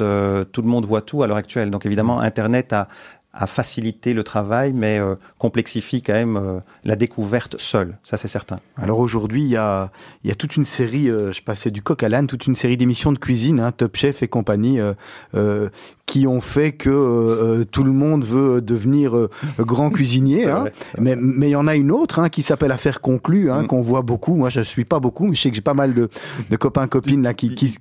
[0.53, 1.71] tout le monde voit tout à l'heure actuelle.
[1.71, 2.89] Donc évidemment, Internet a
[3.37, 7.95] a facilité le travail, mais euh, complexifie quand même euh, la découverte seule.
[8.05, 8.61] Ça, c'est certain.
[8.77, 9.91] Alors aujourd'hui, il y a,
[10.25, 12.77] y a toute une série, euh, je passais du coq à l'âne, toute une série
[12.77, 14.95] d'émissions de cuisine, hein, Top Chef et compagnie, euh,
[15.35, 15.69] euh,
[16.07, 20.47] qui ont fait que euh, tout le monde veut devenir euh, grand cuisinier.
[20.47, 20.67] Hein.
[20.99, 23.67] Mais mais il y en a une autre hein, qui s'appelle Affaire conclue, hein, Mm.
[23.67, 24.37] qu'on voit beaucoup.
[24.37, 26.09] Moi, je suis pas beaucoup, mais je sais que j'ai pas mal de,
[26.51, 27.77] de copains copines là qui, qui...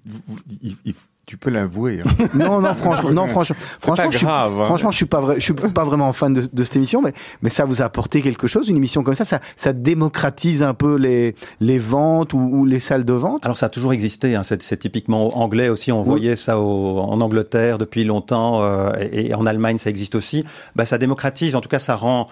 [0.50, 0.96] Il- il- il-
[1.26, 2.02] Tu peux l'avouer.
[2.06, 2.26] hein.
[2.34, 4.66] non non franchement non franchement franchement pas je suis, grave, hein.
[4.66, 7.14] franchement je suis pas vrai je suis pas vraiment fan de, de cette émission mais
[7.42, 9.24] mais ça vous a apporté quelque chose une émission comme ça?
[9.24, 13.46] Ça ça démocratise un peu les les ventes ou, ou les salles de vente?
[13.46, 16.08] Alors ça a toujours existé, hein, c'est typiquement anglais aussi, on Oui.
[16.08, 20.44] voyait ça au- en Angleterre depuis longtemps euh, et, et en Allemagne ça existe aussi.
[20.76, 22.28] Bah, ça démocratise, en tout cas ça rend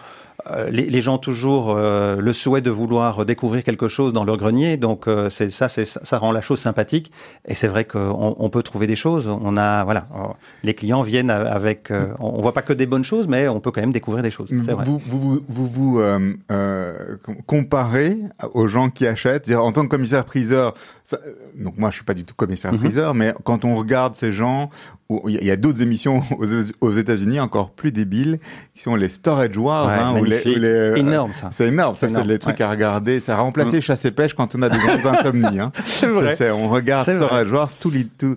[0.72, 4.38] les, les gens ont toujours euh, le souhait de vouloir découvrir quelque chose dans leur
[4.38, 7.12] grenier, donc euh, c'est ça, c'est ça, rend la chose sympathique.
[7.48, 9.28] Et c'est vrai qu'on on peut trouver des choses.
[9.28, 10.28] On a voilà, euh,
[10.64, 13.60] les clients viennent avec, euh, on on voit pas que des bonnes choses, mais on
[13.60, 14.52] peut quand même découvrir des choses.
[14.52, 14.84] Vrai.
[14.86, 18.18] Vous vous, vous, vous, vous, euh, euh, com- comparez
[18.54, 19.52] aux gens qui achètent.
[19.52, 20.74] En tant que commissaire-priseur,
[21.04, 21.34] ça- euh,
[21.64, 24.70] donc moi je suis pas du tout commissaire-priseur, mais quand on regarde ces gens,
[25.28, 26.22] il y a- d'autres émissions
[26.82, 28.40] aux, États-Unis encore plus débiles,
[28.76, 31.50] qui sont les Storage Wars, Ouais, hein, où les, où les, euh, Énorme, ça.
[31.52, 32.66] C'est énorme, ça C'est les trucs ouais.
[32.66, 33.20] à regarder.
[33.20, 35.60] Ça a remplacé chasse et pêche quand on a des grandes insomnies.
[35.60, 35.72] Hein.
[35.86, 36.36] C'est vrai.
[36.52, 37.16] On regarde vrai.
[37.16, 38.36] Storage Wars, tout, les- tout.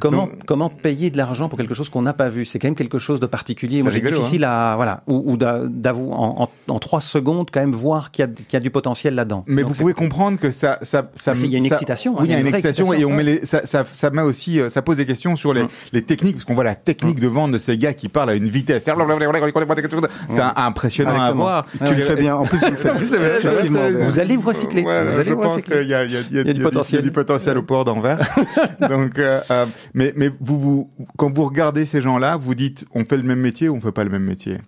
[0.00, 2.44] Comment, Donc- comment payer de l'argent pour quelque chose qu'on n'a pas vu?
[2.44, 3.82] C'est quand même quelque chose de particulier.
[3.82, 7.60] Moi, rigolo, difficile à voilà ou, ou d'a- d'avou- en, en, en trois secondes quand
[7.60, 9.44] même voir qu'il y a, qu'il y a du potentiel là-dedans.
[9.46, 11.74] Mais Donc, vous pouvez comprendre que ça, ça, ça, c'est- il y a une ça-
[11.76, 13.84] excitation, hein, Oui, il y a une excitation, et on excitation, met les, ça, ça,
[13.90, 15.68] ça met aussi, euh, ça pose des questions sur les, Hum.
[15.92, 18.34] les techniques, parce qu'on voit la technique de vente de ces gars qui parlent à
[18.34, 18.84] une vitesse.
[18.84, 21.66] C'est un- impressionnant à voir.
[21.86, 22.92] tu le fais bien en plus tu le fais.
[24.04, 24.82] Vous allez vous recycler.
[24.82, 26.04] Ouais, vous allez je pense qu'il y a,
[26.44, 27.02] du potentiel.
[27.02, 28.18] du potentiel au port d'Anvers.
[28.80, 33.04] Donc, euh, euh, mais, mais vous, vous, quand vous regardez ces gens-là, vous dites, on
[33.04, 34.58] fait le même métier ou on fait pas le même métier?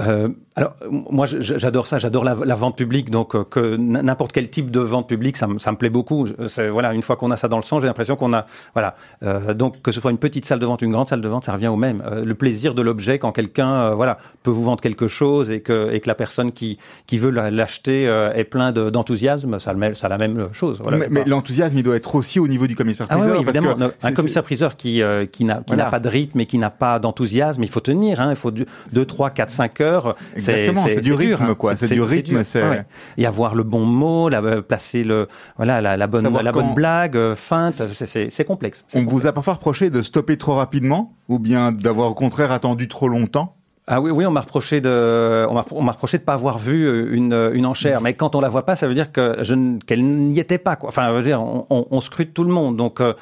[0.00, 0.74] Euh, alors,
[1.10, 1.98] moi, j'adore ça.
[1.98, 3.10] J'adore la, la vente publique.
[3.10, 6.28] Donc, euh, que n'importe quel type de vente publique, ça, me- ça me plaît beaucoup.
[6.70, 8.94] Voilà, une fois qu'on a ça dans le sang, j'ai l'impression qu'on a, voilà.
[9.24, 11.44] Euh, donc, que ce soit une petite salle de vente, une grande salle de vente,
[11.44, 12.02] ça revient au même.
[12.06, 15.60] Euh, le plaisir de l'objet quand quelqu'un, euh, voilà, peut vous vendre quelque chose et
[15.60, 19.58] que, et que la personne qui, qui veut la- l'acheter euh, est plein de- d'enthousiasme,
[19.58, 20.78] ça, le ça la même chose.
[20.80, 23.38] Voilà, Mais, l'enthousiasme, il doit être aussi au niveau du ah oui, commissaire-priseur.
[23.38, 23.74] oui, parce évidemment.
[23.74, 25.02] que No, c'est- un c'est- commissaire-priseur qui,
[25.32, 25.86] qui n'a Voilà.
[25.86, 28.20] pas de rythme et qui n'a pas d'enthousiasme, il faut tenir.
[28.20, 30.14] Hein, il faut 2, 3, 4, 5 heures.
[30.52, 31.54] Exactement, c'est du dur, rythme, hein.
[31.54, 31.76] quoi.
[31.76, 32.82] C'est du rythme, c'est- Ouais.
[33.16, 36.74] Et avoir le bon mot, la, euh, placer le, voilà, la, la bonne, la bonne
[36.74, 38.84] blague, euh, feinte, c'est- complexe.
[38.94, 42.88] On vous a parfois reproché de stopper trop rapidement ou bien d'avoir au contraire attendu
[42.88, 43.54] trop longtemps?
[43.86, 47.14] Ah oui, oui, on m'a reproché de, on m'a, reproché de pas avoir vu euh,
[47.14, 48.00] une, une enchère.
[48.00, 50.76] Mais quand on la voit pas, ça veut dire que je, qu'elle n'y était pas,
[50.76, 50.88] quoi.
[50.88, 52.76] Enfin, je veux dire, on, on, on scrute tout le monde.
[52.78, 53.12] Donc, euh,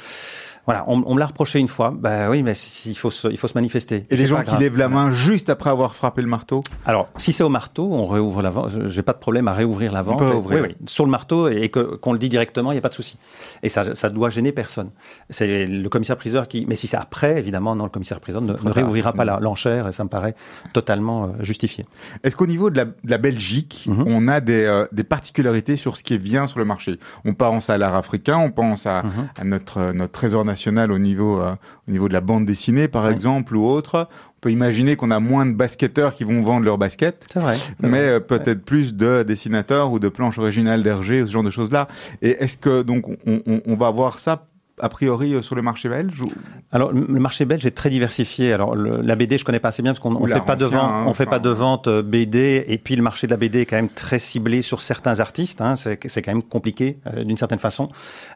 [0.66, 1.92] voilà, on, on me l'a reproché une fois.
[1.96, 2.52] Bah oui, mais
[2.86, 4.04] il faut se, il faut se manifester.
[4.10, 4.60] Et les gens qui grave.
[4.60, 8.04] lèvent la main juste après avoir frappé le marteau Alors, si c'est au marteau, on
[8.04, 8.70] réouvre la vente.
[8.70, 10.18] Je- J'ai pas de problème à réouvrir la vente.
[10.20, 10.62] peut réouvrir.
[10.62, 10.86] Oui, oui.
[10.86, 13.18] Sur le marteau et que, qu'on le dit directement, il n'y a pas de souci.
[13.62, 14.90] Et ça, ça doit gêner personne.
[15.30, 16.64] C'est le commissaire-priseur qui.
[16.68, 19.92] Mais si c'est après, évidemment, non, le commissaire-priseur ne, ne réouvrira pas la- l'enchère et
[19.92, 20.34] ça me paraît
[20.72, 21.84] totalement euh, justifié.
[22.22, 24.04] Est-ce qu'au niveau de la, de la Belgique, Mhm.
[24.06, 26.98] on a des, euh, des particularités sur ce qui vient sur le marché?
[27.24, 29.10] On pense à l'art africain, on pense à, Mhm.
[29.40, 31.54] à notre, euh, notre trésor international au niveau, euh,
[31.88, 33.12] au niveau de la bande dessinée, par Ouais.
[33.12, 34.08] exemple, ou autre.
[34.36, 37.26] On peut imaginer qu'on a moins de basketteurs qui vont vendre leurs baskets.
[37.34, 37.56] Vrai.
[37.80, 41.86] mais euh, peut-être plus de dessinateurs ou de planches originales d'Hergé, ce genre de choses-là.
[42.22, 44.46] Et est-ce que donc on, on, on va voir ça
[44.80, 46.32] a priori euh, sur le marché belge ou-
[46.72, 48.52] Alors le marché belge est très diversifié.
[48.52, 50.56] Alors le- la BD, je connais pas assez bien parce qu'on on Ou fait pas
[50.56, 52.64] de vente, hein, on fait enfin, pas de vente euh, BD.
[52.66, 55.60] Et puis le marché de la BD est quand même très ciblé sur certains artistes.
[55.60, 57.88] Hein, c'est quand même compliqué euh, d'une certaine façon.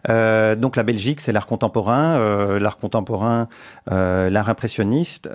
[0.09, 3.49] Euh, donc la Belgique, c'est l'art contemporain, euh, l'art contemporain,
[3.91, 5.28] l'art impressionniste.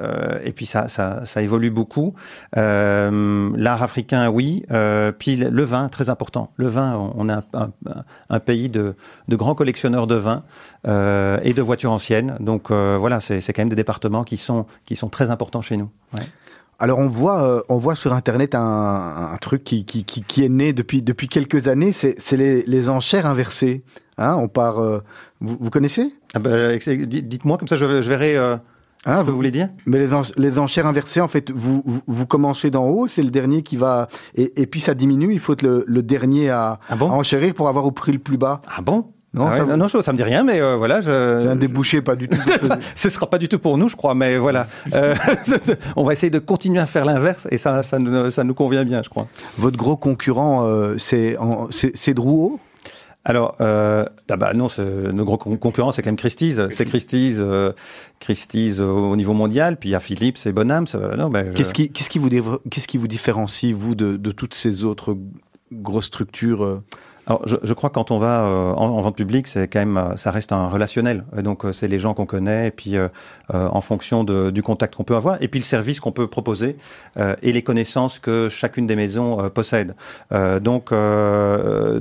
[0.44, 2.14] et puis ça, ça, ça évolue beaucoup.
[2.56, 4.64] L'art africain, oui.
[5.20, 6.48] Puis le le vin, très important.
[6.56, 8.96] Le vin, on, on a un, un- un pays de,
[9.28, 10.44] de grands collectionneurs de vin
[10.92, 12.36] euh, et de voitures anciennes.
[12.40, 15.78] Donc euh, voilà, c'est quand même des départements qui sont qui sont très importants chez
[15.78, 15.90] nous.
[16.14, 16.22] Ouais.
[16.80, 20.44] Alors on voit, euh, on voit sur Internet un, un truc qui, qui, qui, qui
[20.44, 23.84] est né depuis, depuis quelques années, c'est les, les enchères inversées.
[24.18, 25.04] Hein, on part, euh,
[25.42, 26.12] vous, vous connaissez?
[26.34, 28.56] Ah bah, Dites-moi comme ça, je, je verrai euh,
[29.06, 29.70] Hein, ce que vous- vous voulez dire.
[29.88, 33.24] Mais les, en- les enchères inversées, en fait, vous, vous, vous commencez d'en haut, c'est
[33.24, 34.08] le dernier qui va...
[34.36, 37.10] Et, et puis ça diminue, il faut être le, le dernier à, Ah bon?
[37.10, 38.62] à enchérir pour avoir au prix le plus bas.
[38.68, 39.06] Ah bon?
[39.34, 41.02] Non, Ah ouais, ça, non, non, je- ça me dit rien, mais euh, voilà.
[41.02, 41.58] c'est un Je...
[41.58, 42.38] débouché pas du tout.
[42.96, 44.68] Ce sera pas du tout pour nous, je crois, mais voilà.
[44.94, 45.16] Euh,
[45.96, 48.84] on va essayer de continuer à faire l'inverse et ça, ça, nous, ça nous convient
[48.84, 49.28] bien, je crois.
[49.58, 51.38] Votre gros concurrent, euh, c'est
[51.94, 52.60] c'est Drouot?
[53.24, 54.82] Alors, euh, ah bah non, c'est-
[55.14, 56.60] nos gros con- concurrents, c'est quand même Christie's.
[56.72, 57.72] C'est Christie's, euh,
[58.20, 60.88] Christie's au niveau mondial, puis il y a Philips et Bonhams.
[61.18, 64.32] non, ben, Qu'est-ce qui, qu'est-ce qui, vous dé- qu'est-ce qui vous différencie, vous, de, de
[64.32, 65.16] toutes ces autres
[65.72, 66.82] grosses structures
[67.28, 69.80] Alors, je, je crois que quand on va euh, en, en vente publique, c'est quand
[69.80, 71.24] même, euh, ça reste un relationnel.
[71.38, 73.08] Et donc, euh, c'est les gens qu'on connaît, et puis euh,
[73.54, 76.28] euh, en fonction de, du contact qu'on peut avoir, et puis le service qu'on peut
[76.28, 76.78] proposer,
[77.18, 79.96] euh, et les connaissances que chacune des maisons possède.
[80.62, 80.92] Donc,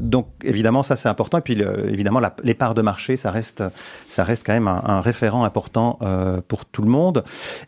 [0.01, 1.39] donc, évidemment, ça c'est important.
[1.39, 3.63] Et puis, le- évidemment, la- les parts de marché, ça reste,
[4.09, 5.99] ça reste quand même un, un référent important
[6.49, 7.23] pour tout le monde.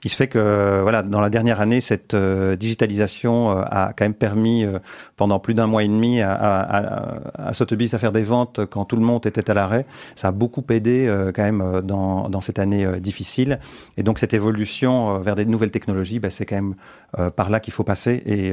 [0.04, 4.64] Il se fait que, voilà, dans la dernière année, cette digitalisation a quand même permis
[5.16, 6.60] pendant plus d'un mois et demi à, à,
[7.41, 9.84] à, à Sotheby's à faire des ventes quand tout le monde était à l'arrêt.
[10.16, 13.58] Ça a beaucoup aidé euh, quand même euh, dans, dans cette année euh, difficile.
[13.96, 16.74] Et donc cette évolution euh, vers des nouvelles technologies, ben, c'est quand même
[17.36, 18.22] par là qu'il faut passer.
[18.26, 18.48] Et,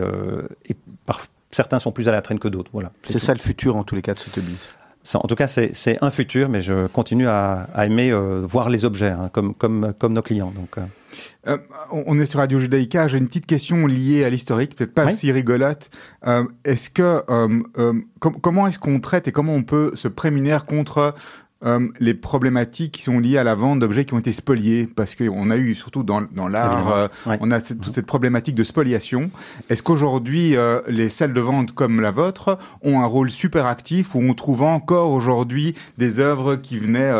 [0.69, 0.75] et
[1.05, 1.21] par,
[1.51, 2.71] certains sont plus à la traîne que d'autres.
[2.73, 2.91] Voilà.
[3.03, 4.67] C'est ça le futur, en tous les cas, de Sotheby's.
[5.15, 8.85] En tout cas, c'est un futur, mais je continue à, à aimer euh, voir les
[8.85, 10.51] objets hein, comme, comme, comme nos clients.
[10.55, 10.81] Donc, euh,
[11.47, 11.57] Euh,
[11.91, 13.07] on est sur Radio Judaïka.
[13.07, 15.13] J'ai une petite question liée à l'historique, peut-être pas Oui.
[15.13, 15.89] aussi rigolote.
[16.63, 17.23] Est-ce que
[18.19, 21.15] com- comment est-ce qu'on traite et comment on peut se prémunir contre
[21.65, 25.15] euh, les problématiques qui sont liées à la vente d'objets qui ont été spoliés Parce
[25.15, 27.37] qu'on a eu surtout dans, dans l'art, euh, Ouais.
[27.41, 29.29] on a cette- toute cette problématique de spoliation.
[29.69, 34.15] Est-ce qu'aujourd'hui euh, les salles de vente comme la vôtre ont un rôle super actif
[34.15, 37.11] où on trouve encore aujourd'hui des œuvres qui venaient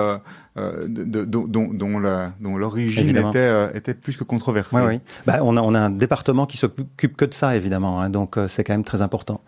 [0.60, 5.00] euh, de- de- dont, l'origine était, euh, était plus que controversée Oui, oui.
[5.26, 8.02] Bah, on, a, on a un département qui s'occupe que de ça, évidemment.
[8.02, 9.42] hein, donc, euh, c'est quand même très important.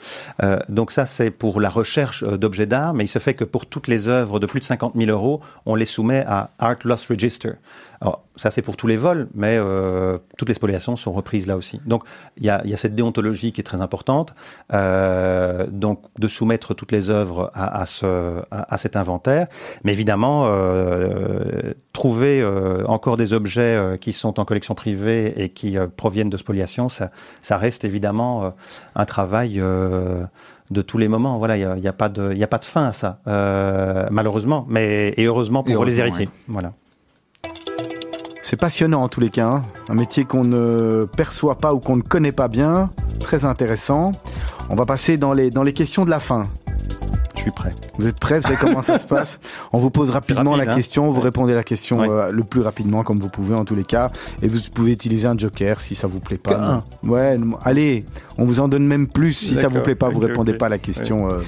[0.70, 2.93] Donc, ça, c'est pour la recherche d'objets d'art.
[2.93, 5.41] Mais il se fait que pour toutes les œuvres de plus de 50 000 euros,
[5.66, 7.51] on les soumet à Art Loss Register.
[8.02, 11.56] Alors, ça, c'est pour tous les vols, mais euh, toutes les spoliations sont reprises là
[11.56, 11.80] aussi.
[11.86, 12.04] Donc,
[12.38, 14.34] il y a, y a cette déontologie qui est très importante.
[14.74, 19.45] Euh, donc, de soumettre toutes les œuvres à, à, ce, à, à cet inventaire.
[19.84, 25.49] Mais évidemment, euh, trouver euh, encore des objets euh, qui sont en collection privée et
[25.49, 27.12] qui euh, proviennent de spoliation, ça,
[27.43, 28.54] ça reste évidemment
[28.95, 30.24] un travail euh,
[30.72, 31.38] de tous les moments.
[31.38, 32.93] Voilà, il n'y a, y a, pas de- il y a pas de fin à
[32.93, 36.30] ça, euh, malheureusement, mais et heureusement pour Et les héritiers.
[36.47, 36.74] Voilà.
[38.52, 39.62] C'est passionnant en tous les cas, hein.
[39.89, 42.89] un métier qu'on ne perçoit pas ou qu'on ne connaît pas bien,
[43.22, 44.12] très intéressant.
[44.70, 46.47] On va passer dans les, dans les questions de la fin.
[47.34, 47.74] Je suis prêt.
[47.97, 48.41] Vous êtes prêts?
[48.41, 49.39] Vous savez comment ça se passe?
[49.72, 51.24] On vous pose rapidement rapide, la hein question, vous Ouais.
[51.24, 52.10] répondez la question Ouais.
[52.10, 54.12] euh, le plus rapidement comme vous pouvez en tous les cas.
[54.41, 56.60] Et vous pouvez utiliser un joker si ça vous plaît pas.
[56.62, 57.08] Un.
[57.08, 58.04] Ouais, allez,
[58.38, 60.70] on vous en donne même plus si ça vous plaît pas, vous répondez pas à
[60.70, 61.32] la question.
[61.32, 61.39] euh.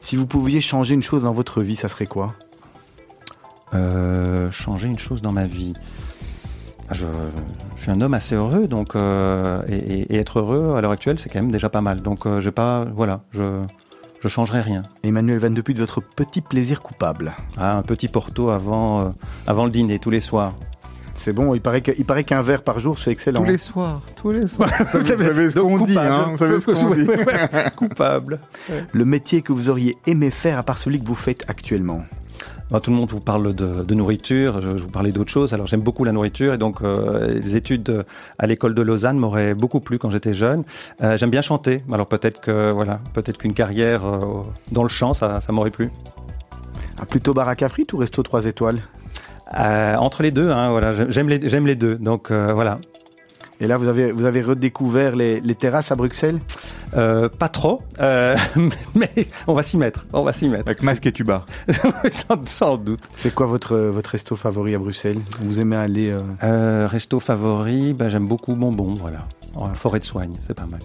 [0.00, 2.34] Si vous pouviez changer une chose dans votre vie, ça serait quoi?
[3.74, 5.74] Euh, changer une chose dans ma vie.
[6.90, 7.06] Ah, Je,
[7.76, 10.90] je suis un homme assez heureux, donc euh, et, et- et être heureux à l'heure
[10.90, 12.00] actuelle, c'est quand même déjà pas mal.
[12.02, 13.62] Donc, euh, j'ai pas, voilà, je
[14.22, 14.82] je changerai rien.
[15.02, 17.32] Emmanuel Van de votre petit plaisir coupable.
[17.56, 19.04] Ah, un petit porto avant euh,
[19.46, 20.52] avant le dîner tous les soirs.
[21.14, 23.40] C'est bon, il paraît que- il paraît qu'un verre par jour, c'est excellent.
[23.42, 24.70] Tous les soirs, tous les soirs.
[24.80, 27.06] vous savez, vous savez ce qu'on dit, hein Vous savez ce qu'on dit.
[27.76, 28.40] Coupable.
[28.92, 32.02] Le métier que vous auriez aimé faire à part celui que vous faites actuellement.
[32.78, 35.52] Tout le monde vous parle de, de nourriture, je, je vous parlais d'autre chose.
[35.52, 38.02] Alors j'aime beaucoup la nourriture et donc euh, les études euh,
[38.38, 40.62] à l'école de Lausanne m'auraient beaucoup plu quand j'étais jeune.
[41.02, 44.20] Euh, j'aime bien chanter, alors peut-être que voilà, peut-être qu'une carrière euh,
[44.70, 45.90] dans le chant, ça, ça m'aurait plu.
[47.00, 48.80] Ah, plutôt baraque à frites ou resto 3 étoiles?
[49.52, 51.96] Entre les deux, hein, voilà, j'aime les, j'aime les deux.
[51.96, 52.78] Donc voilà.
[53.60, 56.40] Et là, vous avez, vous avez redécouvert les, les terrasses à Bruxelles?
[56.96, 58.34] Euh, pas trop, euh,
[58.94, 59.10] mais
[59.46, 60.06] on va s'y mettre.
[60.12, 60.66] On va s'y mettre.
[60.66, 61.44] Avec masque et tuba.
[62.10, 63.00] sans, sans doute.
[63.12, 65.20] C'est quoi votre, votre resto favori à Bruxelles?
[65.42, 69.26] Vous aimez aller euh, Euh, resto favori, ben, j'aime beaucoup Bonbon, voilà.
[69.74, 70.80] Forêt de soigne, c'est pas mal.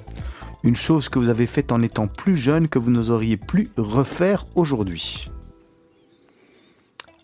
[0.63, 4.47] Une chose que vous avez faite en étant plus jeune que vous n'oseriez plus refaire
[4.55, 5.29] aujourd'hui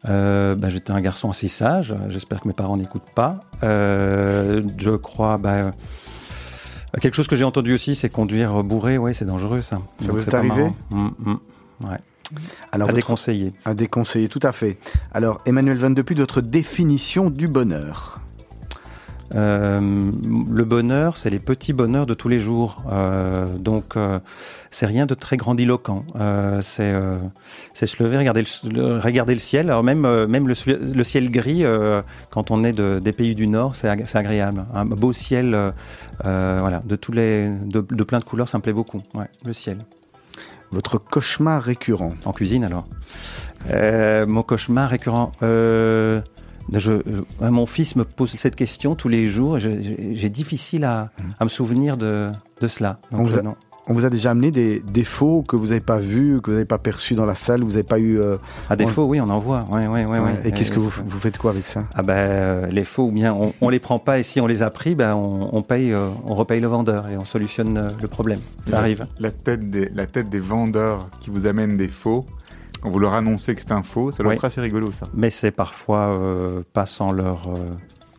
[0.10, 1.96] Euh, ben, j'étais un garçon assez sage.
[2.10, 3.40] J'espère que mes parents n'écoutent pas.
[3.64, 5.38] Euh, je crois.
[5.38, 5.74] ben,
[7.00, 8.98] quelque chose que j'ai entendu aussi, c'est conduire bourré.
[8.98, 9.78] Oui, c'est dangereux ça.
[10.02, 10.72] Ça Donc, vous est arrivé?
[10.90, 11.08] mm.
[11.82, 11.98] Ouais.
[12.72, 13.54] Alors, à votre- déconseiller.
[13.66, 14.78] à déconseiller, tout à fait.
[15.14, 18.22] Alors, Emmanuel Van Depuy, votre définition du bonheur?
[19.34, 20.12] Euh,
[20.52, 22.84] le bonheur, c'est les petits bonheurs de tous les jours.
[22.92, 24.20] Euh, donc, euh,
[24.72, 26.06] c'est rien de très grandiloquent.
[26.62, 26.92] C'est
[27.88, 29.70] se lever, regarder le, le- regarder le ciel.
[29.70, 31.64] Alors même même le, ciel gris,
[32.30, 34.66] quand on est de, des pays du Nord, c'est ag- c'est agréable.
[34.74, 35.58] Un beau ciel,
[36.24, 39.02] voilà, de tous les de, de plein de couleurs, ça me plaît beaucoup.
[39.14, 39.78] Ouais, le ciel.
[40.72, 42.86] Votre cauchemar récurrent En cuisine alors.
[44.28, 45.32] Mon cauchemar récurrent.
[45.44, 46.22] Euh,
[46.72, 49.60] je, je- mon fils me pose cette question tous les jours.
[49.60, 51.10] J'ai difficile à,
[51.40, 52.30] à me souvenir de,
[52.62, 53.00] de cela.
[53.12, 53.56] On Donc, vous a- euh, non.
[53.88, 56.66] On vous a déjà amené des défauts que vous n'avez pas vus, que vous n'avez
[56.68, 58.20] pas perçus dans la salle, vous n'avez pas eu...
[58.22, 58.38] euh,
[58.70, 59.68] À défaut, oui, on en voit.
[59.72, 60.36] Ouais, ouais, ouais, ouais.
[60.46, 61.84] Et qu'est-ce que Euh, vous, vous faites quoi avec ça?
[61.96, 64.46] Ah ben, euh, les faux, ou bien on, on les prend pas et si on
[64.46, 67.76] les a pris, ben on, on paye, euh, on repaye le vendeur et on solutionne
[67.78, 68.40] euh, le problème.
[68.66, 69.08] Ça La- arrive.
[69.20, 72.28] La tête, des, la tête des vendeurs qui vous amènent des faux,
[72.82, 74.36] quand vous leur annoncez que c'est un faux, ça doit Oui.
[74.36, 75.08] être assez rigolo ça.
[75.14, 77.58] Mais c'est parfois euh, pas sans leur euh,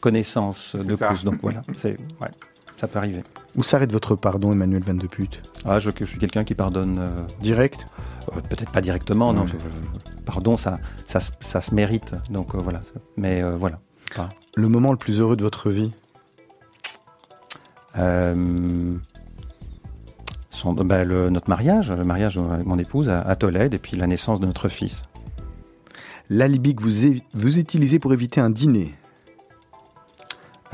[0.01, 1.09] connaissance de ça.
[1.09, 1.25] cause.
[1.25, 2.31] Donc voilà, c'est ouais,
[2.77, 3.23] ça peut arriver.
[3.57, 5.29] Où s'arrête votre pardon, Emmanuel Van Depuy
[5.67, 6.99] Ah, je, je suis quelqu'un qui pardonne.
[6.99, 7.87] euh, Direct?
[8.35, 9.43] Euh, Peut-être pas directement, non.
[9.43, 9.47] Ouais.
[9.49, 12.15] je- je- pardon, ça, ça, se- ça se mérite.
[12.31, 12.81] Donc euh, voilà.
[12.81, 13.77] ça- Mais euh, voilà.
[14.17, 15.93] Pas- Le moment le plus heureux de votre vie?
[17.99, 18.95] Euh,
[20.63, 24.07] son- le- notre mariage, le mariage avec mon épouse à, à Tolède, et puis la
[24.07, 25.05] naissance de notre fils.
[26.31, 28.95] L'alibi que vous, utilisez pour éviter un dîner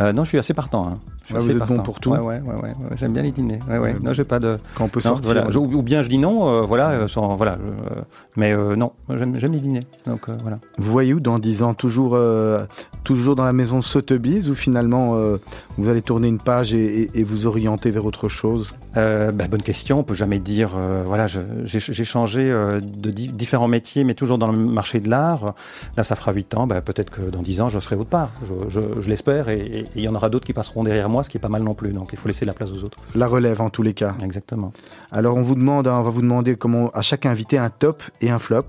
[0.01, 0.87] Euh, non, je suis assez partant.
[0.87, 0.99] hein.
[1.23, 3.33] Je suis Ah, vous assez êtes bon pour tout Ouais, ouais, ouais, J'aime bien les
[3.33, 3.59] dîners.
[3.69, 3.93] Ouais, ouais.
[3.95, 3.97] Ouais.
[4.01, 4.57] Non, j'ai pas de.
[4.77, 5.51] Quand on peut non, sortir voilà.
[5.51, 7.55] Je- ou bien je dis non, euh, voilà, euh, sans, voilà.
[7.55, 8.01] euh,
[8.37, 9.83] mais euh, non, j'aime les dîners.
[10.07, 10.59] Donc euh, voilà.
[10.79, 11.75] Vous voyez où dans 10 ans?
[11.75, 12.65] Toujours, euh,
[13.05, 15.37] toujours dans la maison Sotheby's ou finalement euh,
[15.77, 18.69] vous allez tourner une page et, et- et vous orienter vers autre chose?
[18.97, 19.99] Euh, bah, bonne question.
[20.01, 20.73] On peut jamais dire.
[20.77, 25.09] euh, voilà, j'ai changé euh, de di- différents métiers, mais toujours dans le marché de
[25.11, 25.55] l'art.
[25.97, 26.67] Là, ça fera 8 ans.
[26.67, 28.31] Bah, Peut-être que dans 10 ans, je serai autre part.
[28.43, 29.49] Je, je- je l'espère.
[29.51, 31.63] Et il y en aura d'autres qui passeront derrière moi, ce qui est pas mal
[31.63, 31.91] non plus.
[31.93, 32.99] Donc, il faut laisser la place aux autres.
[33.15, 34.15] La relève en tous les cas.
[34.25, 34.73] Exactement.
[35.13, 38.31] Alors on vous demande, on va vous demander comment à chaque invité un top et
[38.31, 38.65] un flop.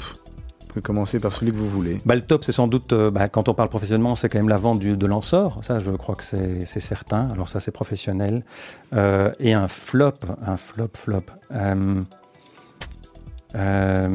[0.69, 1.97] Vous pouvez commencer par celui que vous voulez.
[2.05, 4.49] Bah, le top, c'est sans doute, euh, bah, quand on parle professionnellement, c'est quand même
[4.49, 5.57] la vente du, de l'ensort.
[5.63, 7.27] Ça, je crois que c'est certain.
[7.31, 8.43] Alors ça, c'est professionnel.
[8.93, 10.11] Euh, et un flop,
[10.45, 11.23] un flop, flop.
[11.55, 12.03] Euh,
[13.55, 14.07] ah,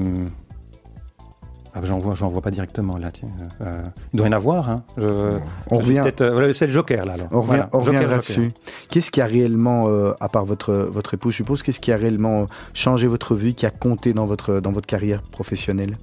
[1.81, 3.11] bah, j'en vois, j'en vois pas directement là.
[3.11, 3.31] Tiens.
[3.61, 3.83] Euh,
[4.13, 4.71] il doit y en avoir.
[4.71, 4.85] Hein.
[4.97, 5.39] Je,
[5.73, 7.15] On je revient, euh, voilà, c'est le Joker là.
[7.15, 7.27] Alors.
[7.33, 8.43] on revient, Voilà, on Joker, reviendra Joker.
[8.45, 8.53] dessus.
[8.91, 11.97] Qu'est-ce qui a réellement, euh, à part votre, votre épouse, je suppose, qu'est-ce qui a
[11.97, 15.99] réellement changé votre vie, qui a compté dans votre, dans votre carrière professionnelle?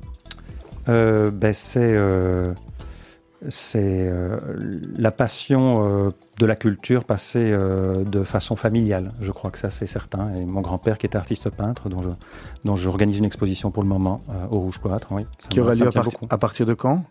[0.87, 2.53] Ben, c'est euh,
[3.49, 4.39] c'est euh,
[4.97, 6.09] la passion euh,
[6.39, 9.13] de la culture passée euh, de façon familiale.
[9.19, 10.33] Je crois que ça c'est certain.
[10.35, 12.09] Et mon grand-père qui était artiste peintre, dont je
[12.65, 15.81] dont j'organise une exposition pour le moment euh, au Rouge Cloître, oui, Qui aura lieu
[15.81, 16.25] me à, tient part- beaucoup.
[16.29, 17.03] à partir de quand?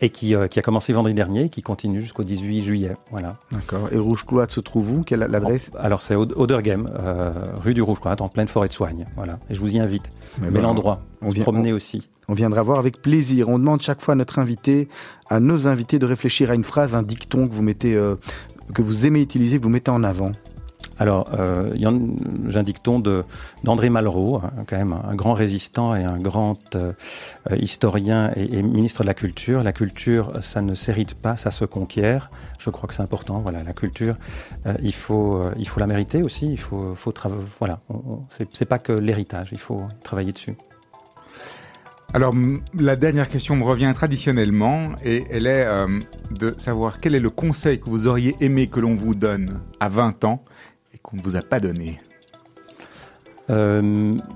[0.00, 2.96] Et qui euh, qui a commencé vendredi dernier, et qui continue jusqu'au 18 juillet.
[3.10, 3.36] Voilà.
[3.52, 3.88] D'accord.
[3.92, 5.02] Et Rouge Cloître se trouve où?
[5.02, 8.72] Quelle l'adresse Alors c'est au Odergem, euh, rue du Rouge Cloître, en pleine forêt de
[8.72, 9.06] Soigne.
[9.16, 9.38] Voilà.
[9.50, 10.10] Et je vous y invite.
[10.40, 12.08] Mais Mais l'endroit, on on vient- promener aussi.
[12.28, 13.48] On viendra voir avec plaisir.
[13.48, 14.88] On demande chaque fois à notre invité,
[15.30, 18.16] à nos invités, de réfléchir à une phrase, un dicton que vous mettez, euh,
[18.74, 20.32] que vous aimez utiliser, que vous mettez en avant.
[20.98, 21.74] Alors, euh,
[22.62, 23.22] dicton de
[23.64, 26.92] d'André Malraux, hein, quand même un grand résistant et un grand euh,
[27.50, 29.62] euh, historien et, ministre de la culture.
[29.62, 32.30] La culture, ça ne s'hérite pas, ça se conquiert.
[32.58, 33.40] Je crois que c'est important.
[33.40, 34.14] Voilà, la culture,
[34.66, 36.50] euh, il faut il faut la mériter aussi.
[36.50, 37.12] Il faut faut.
[37.58, 37.80] Voilà,
[38.52, 39.48] c'est pas que l'héritage.
[39.52, 40.54] Il faut travailler dessus.
[42.14, 42.32] Alors,
[42.78, 45.66] la dernière question me revient traditionnellement et elle est
[46.30, 49.88] de savoir quel est le conseil que vous auriez aimé que l'on vous donne à
[49.88, 50.42] 20 ans
[51.06, 52.00] qu'on ne vous a pas donné.
[53.48, 53.80] Euh,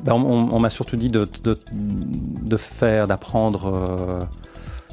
[0.05, 4.25] ben, on on- on m'a surtout dit de, de, de faire, d'apprendre euh,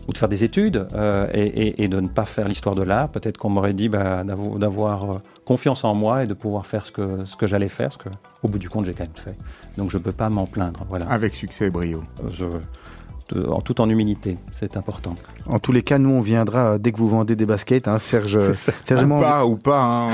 [0.08, 2.82] ou de faire des études euh, et, et- et de ne pas faire l'histoire de
[2.82, 3.10] l'art.
[3.10, 6.92] Peut-être qu'on m'aurait dit bah, d'avo- d'avoir confiance en moi et de pouvoir faire ce
[6.92, 8.10] que, ce que j'allais faire, ce que
[8.42, 9.36] au bout du compte j'ai quand même fait.
[9.78, 10.84] Donc je ne peux pas m'en plaindre.
[10.90, 11.08] Voilà.
[11.10, 12.02] Avec succès et brio.
[12.30, 12.46] Je-
[13.36, 14.38] en tout en humilité.
[14.54, 15.16] C'est important.
[15.48, 18.00] En tous les cas, nous, on viendra euh, dès que vous vendez des baskets, hein,
[18.00, 18.38] Serge.
[18.54, 19.82] Serge ou pas, ou pas.
[19.82, 20.12] Hein.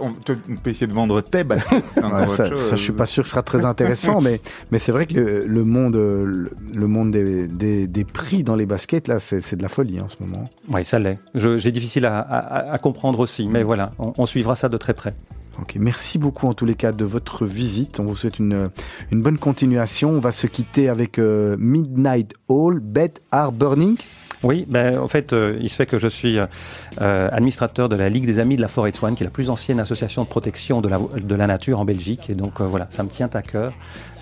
[0.00, 1.84] on, peut- on peut essayer de vendre tes baskets.
[1.96, 2.62] Ouais, ça, chose.
[2.70, 4.40] ça, je suis pas sûr que ce sera très intéressant, mais,
[4.70, 8.42] mais c'est vrai que le, le monde, euh, le, le monde des, des, des prix
[8.42, 10.48] dans les baskets, là, c'est de la folie hein, en ce moment.
[10.72, 11.18] Oui, ça l'est.
[11.34, 14.94] J'ai difficile à, à- à comprendre aussi, mais voilà, on, on suivra ça de très
[14.94, 15.14] près.
[15.60, 17.98] Ok, merci beaucoup en tous les cas de votre visite.
[17.98, 18.70] On vous souhaite une,
[19.10, 20.10] une bonne continuation.
[20.10, 23.96] On va se quitter avec euh, Midnight Hall, Bed Are Burning.
[24.44, 28.08] Oui, ben, en fait, euh, il se fait que je suis euh, administrateur de la
[28.08, 30.28] Ligue des Amis de la Forêt de Soine, qui est la plus ancienne association de
[30.28, 32.30] protection de la, de la nature en Belgique.
[32.30, 33.72] Et donc, voilà, ça me tient à cœur.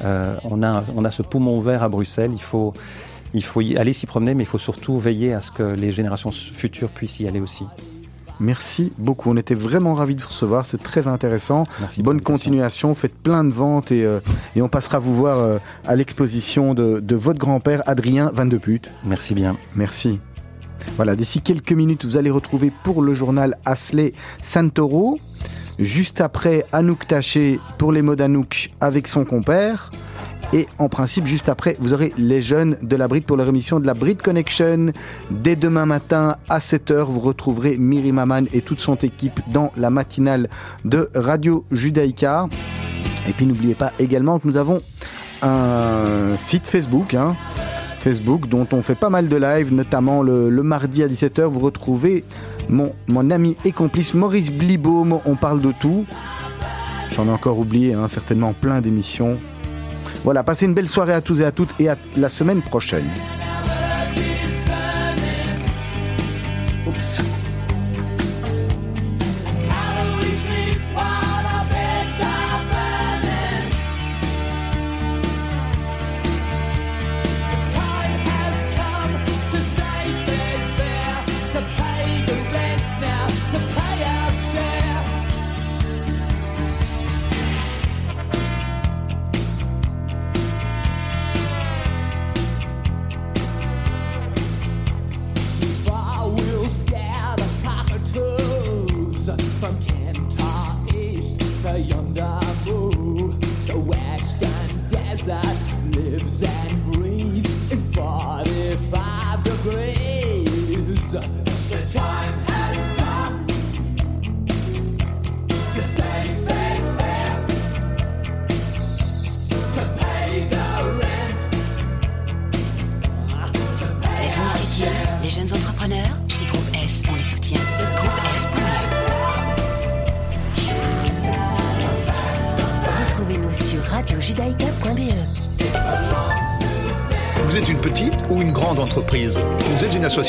[0.02, 2.30] On, a, on a ce poumon vert à Bruxelles.
[2.32, 2.72] Il faut,
[3.34, 6.30] il faut aller s'y promener, mais il faut surtout veiller à ce que les générations
[6.30, 7.64] futures puissent y aller aussi.
[8.40, 9.30] Merci beaucoup.
[9.30, 10.66] On était vraiment ravis de vous recevoir.
[10.66, 11.64] C'est très intéressant.
[11.80, 12.02] Merci.
[12.02, 12.94] Bonne continuation.
[12.94, 14.20] Faites plein de ventes et, euh,
[14.54, 18.58] et on passera vous voir euh, à l'exposition de, de votre grand-père, Adrien Van de
[18.58, 18.82] Put.
[19.04, 19.56] Merci bien.
[19.74, 20.20] Merci.
[20.96, 24.12] Voilà, d'ici quelques minutes, vous allez retrouver pour le journal Asley
[24.42, 25.18] Santoro.
[25.78, 29.90] Juste après, Anouk Taché pour les mots d'Anouk avec son compère.
[30.52, 33.80] Et en principe, juste après, vous aurez les jeunes de la Brit pour leur émission
[33.80, 34.92] de la Brit Connection.
[35.30, 39.90] Dès demain matin à 7h, vous retrouverez Miri Maman et toute son équipe dans la
[39.90, 40.48] matinale
[40.84, 42.48] de Radio Judaïka.
[43.28, 44.82] Et puis n'oubliez pas également que nous avons
[45.42, 47.14] un site Facebook.
[47.14, 47.34] hein,
[47.98, 51.42] Facebook dont on fait pas mal de live, notamment le, mardi à 17h.
[51.46, 52.22] Vous retrouvez
[52.68, 52.92] mon,
[53.30, 55.18] ami et complice Maurice Blibaum.
[55.26, 56.06] On parle de tout.
[57.10, 59.38] J'en ai encore oublié, hein, certainement plein d'émissions.
[60.26, 63.08] Voilà, passez une belle soirée à tous et à toutes et à la semaine prochaine.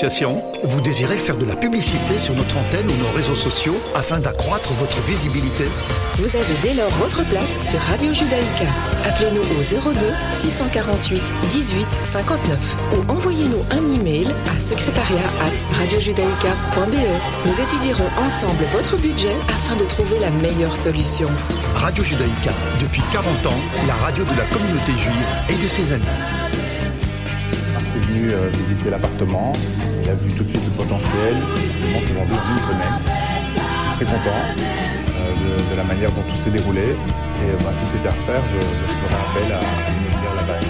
[0.07, 4.19] Association Vous désirez faire de la publicité sur notre antenne ou nos réseaux sociaux afin
[4.19, 5.65] d'accroître votre visibilité?
[6.17, 8.65] Vous avez dès lors votre place sur Radio Judaïka.
[9.05, 9.99] Appelez-nous au 02
[10.31, 16.97] 648 18 59 ou envoyez-nous un email à secrétariat at radiojudaïka.be.
[17.45, 21.27] Nous étudierons ensemble votre budget afin de trouver la meilleure solution.
[21.75, 22.51] Radio Judaïka,
[22.81, 26.05] depuis 40 ans, la radio de la communauté juive et de ses amis.
[27.95, 29.53] est venu euh, visiter l'appartement.
[30.07, 31.33] Il a vu tout de suite le potentiel.
[31.33, 32.95] L'appartement s'est vendu en une semaine.
[33.97, 34.39] Très content
[35.17, 36.79] euh, de, de la manière dont tout s'est déroulé.
[36.79, 39.59] Et euh, bah, si c'était à refaire, je, je ferai appel à,
[40.35, 40.61] Laval.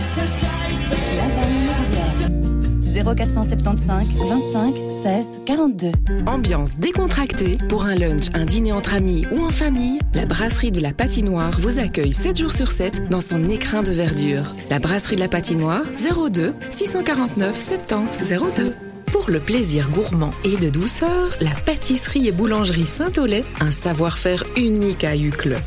[1.17, 3.05] Laval Immobilière.
[3.05, 5.91] 0475 25 16 42.
[6.25, 10.81] Ambiance décontractée pour un lunch, un dîner entre amis ou en famille, la brasserie de
[10.81, 14.55] la patinoire vous accueille 7 jours sur 7 dans son écrin de verdure.
[14.71, 18.86] La brasserie de la patinoire 02 649 70 02.
[19.11, 25.03] Pour le plaisir gourmand et de douceur, la pâtisserie et boulangerie Saint-Olay, un savoir-faire unique
[25.03, 25.57] à Uccle.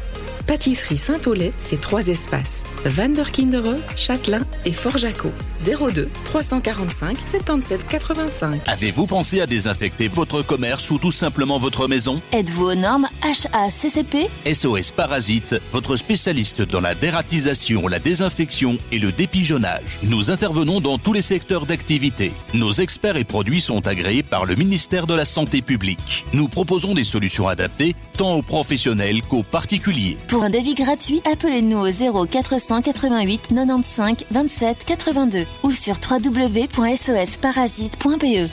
[0.51, 2.65] Pâtisserie Saint-Olay, c'est trois espaces.
[2.85, 5.31] Vanderkindere, Châtelain et Fort-Jaco.
[5.65, 8.61] 02 345 77 85.
[8.67, 12.21] Avez-vous pensé à désinfecter votre commerce ou tout simplement votre maison?
[12.33, 19.13] Êtes-vous aux normes HACCP SOS Parasite, votre spécialiste dans la dératisation, la désinfection et le
[19.13, 20.01] dépigeonnage.
[20.03, 22.33] Nous intervenons dans tous les secteurs d'activité.
[22.55, 26.25] Nos experts et produits sont agréés par le ministère de la Santé publique.
[26.33, 30.19] Nous proposons des solutions adaptées tant aux professionnels qu'aux particuliers.
[30.29, 38.51] Pour un devis gratuit, appelez-nous au 0488 95 27 82 ou sur www.sosparasite.be.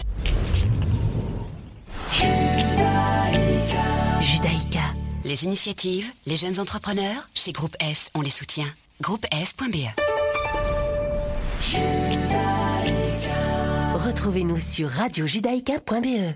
[4.22, 4.80] Judaïka.
[5.26, 8.72] Les initiatives, les jeunes entrepreneurs, chez Groupe S, on les soutient.
[9.02, 9.90] Groupe S.be.
[13.96, 16.36] Retrouvez-nous sur radiojudaïka.be.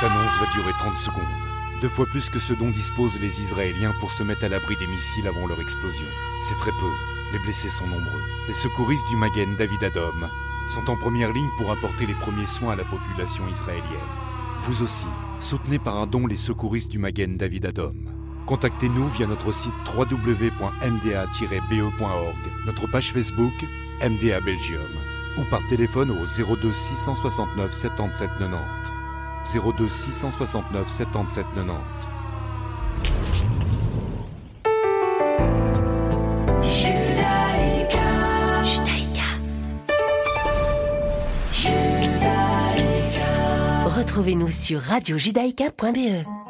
[0.00, 1.24] Cette annonce va durer 30 secondes.
[1.80, 4.86] Deux fois plus que ce dont disposent les Israéliens pour se mettre à l'abri des
[4.86, 6.06] missiles avant leur explosion.
[6.40, 6.92] C'est très peu.
[7.32, 8.22] Les blessés sont nombreux.
[8.46, 10.28] Les secouristes du Magen David Adom
[10.68, 13.82] sont en première ligne pour apporter les premiers soins à la population israélienne.
[14.60, 15.06] Vous aussi,
[15.40, 17.96] soutenez par un don les secouristes du Magen David Adom.
[18.46, 20.62] Contactez-nous via notre site www.mda-be.org,
[22.66, 23.54] notre page Facebook
[24.00, 24.92] MDA Belgium
[25.38, 28.97] ou par téléphone au 02 669 77 90.
[29.52, 31.74] 02 669 77 90.
[43.86, 46.47] Retrouvez-nous sur radiojudaïka.be.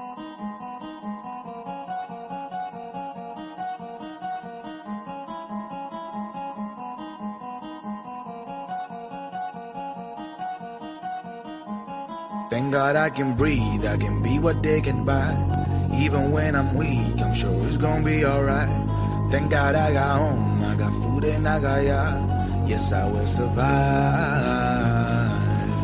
[12.70, 15.34] God I can breathe, I can be what they can buy.
[15.94, 18.68] Even when I'm weak, I'm sure it's gonna be alright.
[19.30, 22.66] Thank God I got home, I got food and I got ya.
[22.66, 24.87] Yes, I will survive.